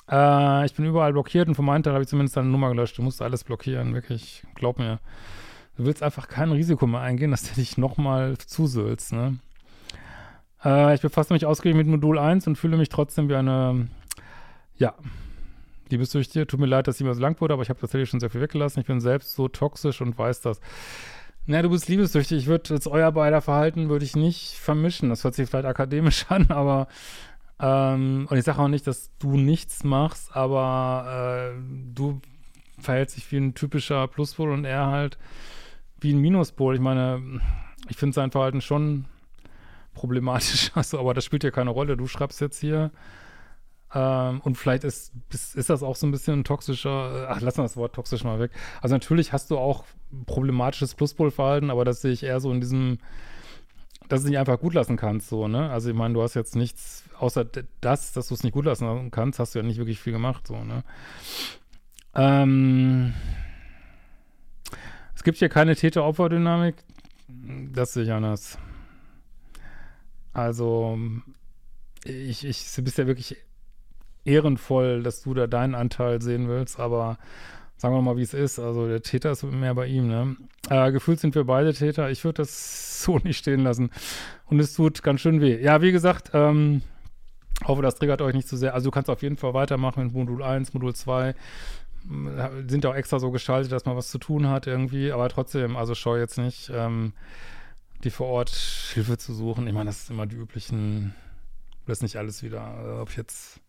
äh, 0.09 0.65
ich 0.65 0.73
bin 0.73 0.85
überall 0.85 1.13
blockiert 1.13 1.47
und 1.47 1.55
von 1.55 1.65
meinem 1.65 1.83
Teil 1.83 1.93
habe 1.93 2.03
ich 2.03 2.09
zumindest 2.09 2.37
deine 2.37 2.49
Nummer 2.49 2.69
gelöscht. 2.69 2.97
Du 2.97 3.01
musst 3.01 3.21
alles 3.21 3.43
blockieren, 3.43 3.93
wirklich. 3.93 4.43
Glaub 4.55 4.79
mir. 4.79 4.99
Du 5.77 5.85
willst 5.85 6.03
einfach 6.03 6.27
kein 6.27 6.51
Risiko 6.51 6.85
mehr 6.85 7.01
eingehen, 7.01 7.31
dass 7.31 7.43
der 7.43 7.55
dich 7.55 7.77
nochmal 7.77 8.37
zusülzt, 8.37 9.13
ne? 9.13 9.39
Äh, 10.63 10.95
ich 10.95 11.01
befasse 11.01 11.33
mich 11.33 11.45
ausgiebig 11.45 11.77
mit 11.77 11.87
Modul 11.87 12.19
1 12.19 12.47
und 12.47 12.57
fühle 12.57 12.77
mich 12.77 12.89
trotzdem 12.89 13.27
wie 13.29 13.35
eine, 13.35 13.87
ja, 14.75 14.93
Liebessüchtige. 15.89 16.47
Tut 16.47 16.59
mir 16.59 16.65
leid, 16.65 16.87
dass 16.87 16.97
sie 16.97 17.03
mir 17.03 17.13
so 17.13 17.21
lang 17.21 17.39
wurde, 17.39 17.53
aber 17.53 17.63
ich 17.63 17.69
habe 17.69 17.79
tatsächlich 17.79 18.09
schon 18.09 18.19
sehr 18.19 18.29
viel 18.29 18.41
weggelassen. 18.41 18.79
Ich 18.79 18.87
bin 18.87 18.99
selbst 18.99 19.35
so 19.35 19.47
toxisch 19.47 20.01
und 20.01 20.17
weiß 20.17 20.41
das. 20.41 20.59
Na, 21.45 21.61
du 21.61 21.69
bist 21.69 21.89
liebessüchtig. 21.89 22.43
Ich 22.43 22.47
würde 22.47 22.73
jetzt 22.73 22.87
euer 22.87 23.11
beider 23.11 23.41
Verhalten 23.41 23.89
würde 23.89 24.05
ich 24.05 24.15
nicht 24.15 24.53
vermischen. 24.55 25.09
Das 25.09 25.23
hört 25.23 25.35
sich 25.35 25.49
vielleicht 25.49 25.65
akademisch 25.65 26.25
an, 26.29 26.47
aber 26.49 26.87
ähm, 27.63 28.28
und 28.30 28.38
ich 28.38 28.43
sage 28.43 28.60
auch 28.60 28.67
nicht, 28.67 28.86
dass 28.88 29.12
du 29.19 29.38
nichts 29.38 29.86
machst, 29.86 30.36
aber 30.36 31.54
äh, 31.56 31.60
du 31.93 32.19
verhältst 32.78 33.15
dich 33.15 33.32
wie 33.32 33.38
ein 33.38 33.54
typischer 33.54 34.06
Pluspol 34.10 34.52
und 34.52 34.65
er 34.65 34.88
halt 34.88 35.17
wie 36.02 36.13
ein 36.13 36.19
Minuspol. 36.19 36.76
Ich 36.76 36.82
meine, 36.82 37.39
ich 37.88 37.95
finde 37.95 38.13
sein 38.13 38.32
Verhalten 38.32 38.60
schon 38.60 39.06
problematisch, 39.93 40.71
also, 40.76 40.99
aber 40.99 41.13
das 41.13 41.23
spielt 41.23 41.45
ja 41.45 41.52
keine 41.52 41.69
Rolle. 41.69 41.95
Du 41.95 42.06
schreibst 42.06 42.41
jetzt 42.41 42.60
hier 42.60 42.91
ähm, 43.95 44.41
und 44.41 44.58
vielleicht 44.58 44.84
ist, 44.84 45.13
ist, 45.30 45.56
ist, 45.56 45.69
das 45.69 45.84
auch 45.84 45.95
so 45.95 46.06
ein 46.06 46.12
bisschen 46.12 46.39
ein 46.39 46.43
toxischer, 46.43 47.28
ach, 47.30 47.39
lass 47.39 47.56
mal 47.56 47.63
das 47.63 47.78
Wort 47.78 47.95
toxisch 47.95 48.26
mal 48.26 48.39
weg. 48.39 48.52
Also 48.82 48.93
natürlich 48.93 49.32
hast 49.32 49.52
du 49.52 49.58
auch 49.58 49.86
problematisches 50.26 50.95
Pluspolverhalten, 50.95 51.69
aber 51.69 51.86
das 51.86 52.02
sehe 52.02 52.12
ich 52.12 52.23
eher 52.23 52.41
so 52.41 52.52
in 52.52 52.60
diesem, 52.60 52.97
dass 54.10 54.23
du 54.23 54.30
nicht 54.30 54.39
einfach 54.39 54.60
gut 54.60 54.73
lassen 54.73 54.97
kannst, 54.97 55.30
so, 55.30 55.47
ne? 55.47 55.69
Also 55.69 55.89
ich 55.89 55.95
meine, 55.95 56.13
du 56.13 56.21
hast 56.21 56.34
jetzt 56.34 56.58
nichts, 56.58 57.02
außer 57.23 57.45
das, 57.81 58.12
dass 58.12 58.27
du 58.27 58.33
es 58.33 58.43
nicht 58.43 58.53
gut 58.53 58.65
lassen 58.65 59.09
kannst, 59.12 59.39
hast 59.39 59.55
du 59.55 59.59
ja 59.59 59.65
nicht 59.65 59.77
wirklich 59.77 59.99
viel 59.99 60.13
gemacht, 60.13 60.45
so, 60.45 60.63
ne? 60.63 60.83
Ähm, 62.13 63.13
es 65.15 65.23
gibt 65.23 65.38
hier 65.38 65.49
keine 65.49 65.75
Täter-Opfer-Dynamik, 65.75 66.75
das 67.71 67.93
sehe 67.93 68.03
ich 68.03 68.12
anders. 68.12 68.59
Also, 70.33 70.99
ich, 72.03 72.45
ich, 72.45 72.75
du 72.75 72.81
bist 72.83 72.97
ja 72.97 73.07
wirklich 73.07 73.38
ehrenvoll, 74.25 75.01
dass 75.01 75.23
du 75.23 75.33
da 75.33 75.47
deinen 75.47 75.75
Anteil 75.75 76.21
sehen 76.21 76.49
willst, 76.49 76.79
aber 76.79 77.17
sagen 77.77 77.95
wir 77.95 78.01
mal, 78.01 78.17
wie 78.17 78.21
es 78.21 78.33
ist. 78.33 78.59
Also 78.59 78.88
der 78.88 79.01
Täter 79.01 79.31
ist 79.31 79.43
mehr 79.43 79.75
bei 79.75 79.88
ihm, 79.88 80.07
ne? 80.07 80.36
Äh, 80.69 80.91
gefühlt 80.91 81.19
sind 81.19 81.36
wir 81.36 81.43
beide 81.43 81.73
Täter. 81.73 82.09
Ich 82.09 82.23
würde 82.23 82.38
das 82.38 83.03
so 83.03 83.17
nicht 83.19 83.38
stehen 83.38 83.62
lassen. 83.62 83.91
Und 84.45 84.59
es 84.59 84.73
tut 84.73 85.03
ganz 85.03 85.21
schön 85.21 85.41
weh. 85.41 85.62
Ja, 85.62 85.81
wie 85.81 85.91
gesagt, 85.91 86.31
ähm, 86.33 86.81
hoffe, 87.67 87.82
das 87.82 87.95
triggert 87.95 88.21
euch 88.21 88.34
nicht 88.34 88.47
zu 88.47 88.58
sehr. 88.58 88.73
Also 88.73 88.86
du 88.86 88.91
kannst 88.91 89.10
auf 89.10 89.21
jeden 89.21 89.38
Fall 89.38 89.54
weitermachen 89.54 90.06
mit 90.06 90.13
Modul 90.13 90.43
1, 90.43 90.73
Modul 90.73 90.95
2. 90.95 91.36
Sind 92.67 92.84
ja 92.84 92.89
auch 92.89 92.95
extra 92.95 93.19
so 93.19 93.32
gestaltet, 93.32 93.71
dass 93.71 93.86
man 93.86 93.95
was 93.95 94.10
zu 94.10 94.17
tun 94.17 94.49
hat 94.49 94.67
irgendwie, 94.67 95.12
aber 95.12 95.30
trotzdem, 95.30 95.78
also 95.78 95.95
scheu 95.95 96.19
jetzt 96.19 96.38
nicht, 96.38 96.69
ähm, 96.73 97.13
die 98.04 98.10
vor 98.10 98.28
Ort 98.28 98.49
Hilfe 98.93 99.17
zu 99.17 99.34
suchen. 99.34 99.67
Ich 99.67 99.73
meine, 99.73 99.86
das 99.86 100.04
ist 100.04 100.10
immer 100.10 100.26
die 100.26 100.36
üblichen, 100.36 101.15
das 101.86 101.99
ist 101.99 102.04
nicht 102.04 102.17
alles 102.17 102.43
wieder, 102.43 102.76
äh, 102.84 103.02
ob 103.02 103.15
jetzt 103.15 103.62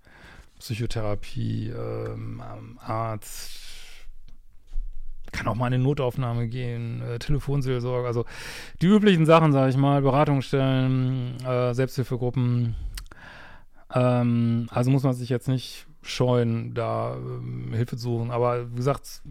Psychotherapie, 0.59 1.71
ähm, 1.71 2.43
Arzt, 2.81 3.61
kann 5.35 5.49
auch 5.49 5.55
mal 5.55 5.67
eine 5.67 5.79
Notaufnahme 5.79 6.49
gehen, 6.49 7.03
äh, 7.03 7.19
Telefonseelsorge, 7.19 8.07
also 8.07 8.25
die 8.81 8.87
üblichen 8.87 9.27
Sachen, 9.27 9.53
sage 9.53 9.71
ich 9.71 9.77
mal, 9.77 10.01
Beratungsstellen, 10.01 11.45
äh, 11.45 11.75
Selbsthilfegruppen. 11.75 12.77
Ähm, 13.92 14.68
also 14.70 14.90
muss 14.90 15.03
man 15.03 15.14
sich 15.14 15.29
jetzt 15.29 15.49
nicht 15.49 15.87
scheuen, 16.03 16.75
da 16.75 17.16
ähm, 17.16 17.73
Hilfe 17.73 17.97
zu 17.97 18.03
suchen. 18.03 18.31
Aber 18.31 18.70
wie 18.70 18.77
gesagt, 18.77 19.23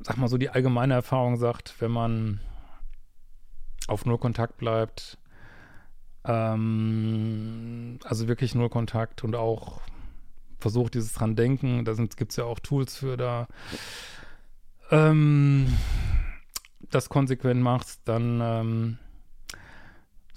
sag 0.00 0.16
mal 0.16 0.28
so, 0.28 0.38
die 0.38 0.50
allgemeine 0.50 0.94
Erfahrung 0.94 1.36
sagt, 1.36 1.74
wenn 1.80 1.90
man 1.90 2.40
auf 3.88 4.04
Null 4.04 4.18
Kontakt 4.18 4.58
bleibt, 4.58 5.18
ähm, 6.24 7.98
also 8.04 8.28
wirklich 8.28 8.54
Null 8.54 8.68
Kontakt 8.68 9.24
und 9.24 9.34
auch 9.34 9.80
versucht, 10.58 10.94
dieses 10.94 11.12
dran 11.12 11.36
denken. 11.36 11.84
Da 11.84 11.94
gibt 11.94 12.30
es 12.30 12.36
ja 12.36 12.44
auch 12.44 12.60
Tools 12.60 12.96
für 12.96 13.16
da. 13.16 13.48
Ähm, 14.90 15.66
das 16.90 17.08
konsequent 17.08 17.60
machst, 17.62 18.00
dann, 18.04 18.40
ähm, 18.42 18.98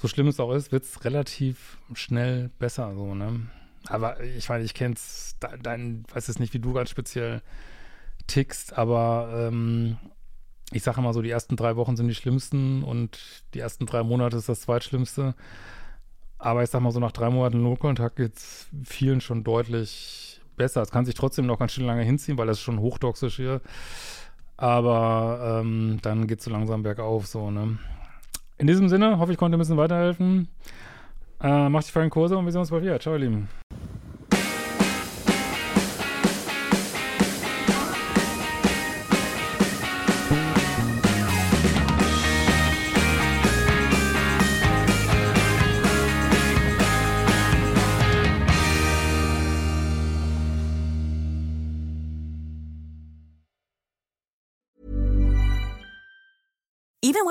so 0.05 0.09
schlimm 0.09 0.27
es 0.27 0.39
auch 0.39 0.51
ist, 0.51 0.71
wird 0.71 0.83
es 0.83 1.03
relativ 1.03 1.79
schnell 1.93 2.51
besser, 2.59 2.93
so, 2.93 3.15
ne? 3.15 3.47
Aber 3.87 4.23
ich 4.23 4.49
meine, 4.49 4.63
ich 4.63 4.75
kenn's, 4.75 5.35
dein, 5.63 6.03
weiß 6.13 6.29
es 6.29 6.37
nicht, 6.37 6.53
wie 6.53 6.59
du 6.59 6.73
ganz 6.73 6.91
speziell 6.91 7.41
tickst, 8.27 8.77
aber 8.77 9.47
ähm, 9.49 9.97
ich 10.71 10.83
sage 10.83 10.99
immer 10.99 11.11
so, 11.11 11.23
die 11.23 11.31
ersten 11.31 11.55
drei 11.55 11.75
Wochen 11.75 11.95
sind 11.95 12.07
die 12.07 12.13
schlimmsten 12.13 12.83
und 12.83 13.17
die 13.55 13.59
ersten 13.59 13.87
drei 13.87 14.03
Monate 14.03 14.37
ist 14.37 14.47
das 14.47 14.61
zweitschlimmste. 14.61 15.33
Aber 16.37 16.61
ich 16.61 16.69
sag 16.69 16.81
mal 16.81 16.91
so, 16.91 16.99
nach 16.99 17.11
drei 17.11 17.31
Monaten 17.31 17.63
Nullkontakt 17.63 18.17
geht 18.17 18.37
es 18.37 18.67
vielen 18.83 19.21
schon 19.21 19.43
deutlich 19.43 20.39
besser. 20.55 20.83
Es 20.83 20.91
kann 20.91 21.05
sich 21.05 21.15
trotzdem 21.15 21.47
noch 21.47 21.57
ganz 21.57 21.71
schön 21.71 21.85
lange 21.85 22.03
hinziehen, 22.03 22.37
weil 22.37 22.45
das 22.45 22.57
ist 22.57 22.63
schon 22.63 22.79
hochtoxisch 22.79 23.37
hier. 23.37 23.59
Aber 24.55 25.61
ähm, 25.63 25.97
dann 26.03 26.27
geht 26.27 26.39
es 26.39 26.45
so 26.45 26.51
langsam 26.51 26.83
bergauf, 26.83 27.25
so, 27.25 27.49
ne? 27.49 27.79
In 28.57 28.67
diesem 28.67 28.87
Sinne, 28.87 29.19
hoffe 29.19 29.31
ich 29.31 29.37
konnte 29.37 29.57
ein 29.57 29.59
bisschen 29.59 29.77
weiterhelfen. 29.77 30.47
Äh, 31.41 31.69
macht 31.69 31.87
die 31.87 31.91
freien 31.91 32.09
Kurse 32.09 32.37
und 32.37 32.45
wir 32.45 32.51
sehen 32.51 32.61
uns 32.61 32.71
bald 32.71 32.83
wieder. 32.83 32.99
Ciao, 32.99 33.15
ihr 33.15 33.19
Lieben. 33.19 33.49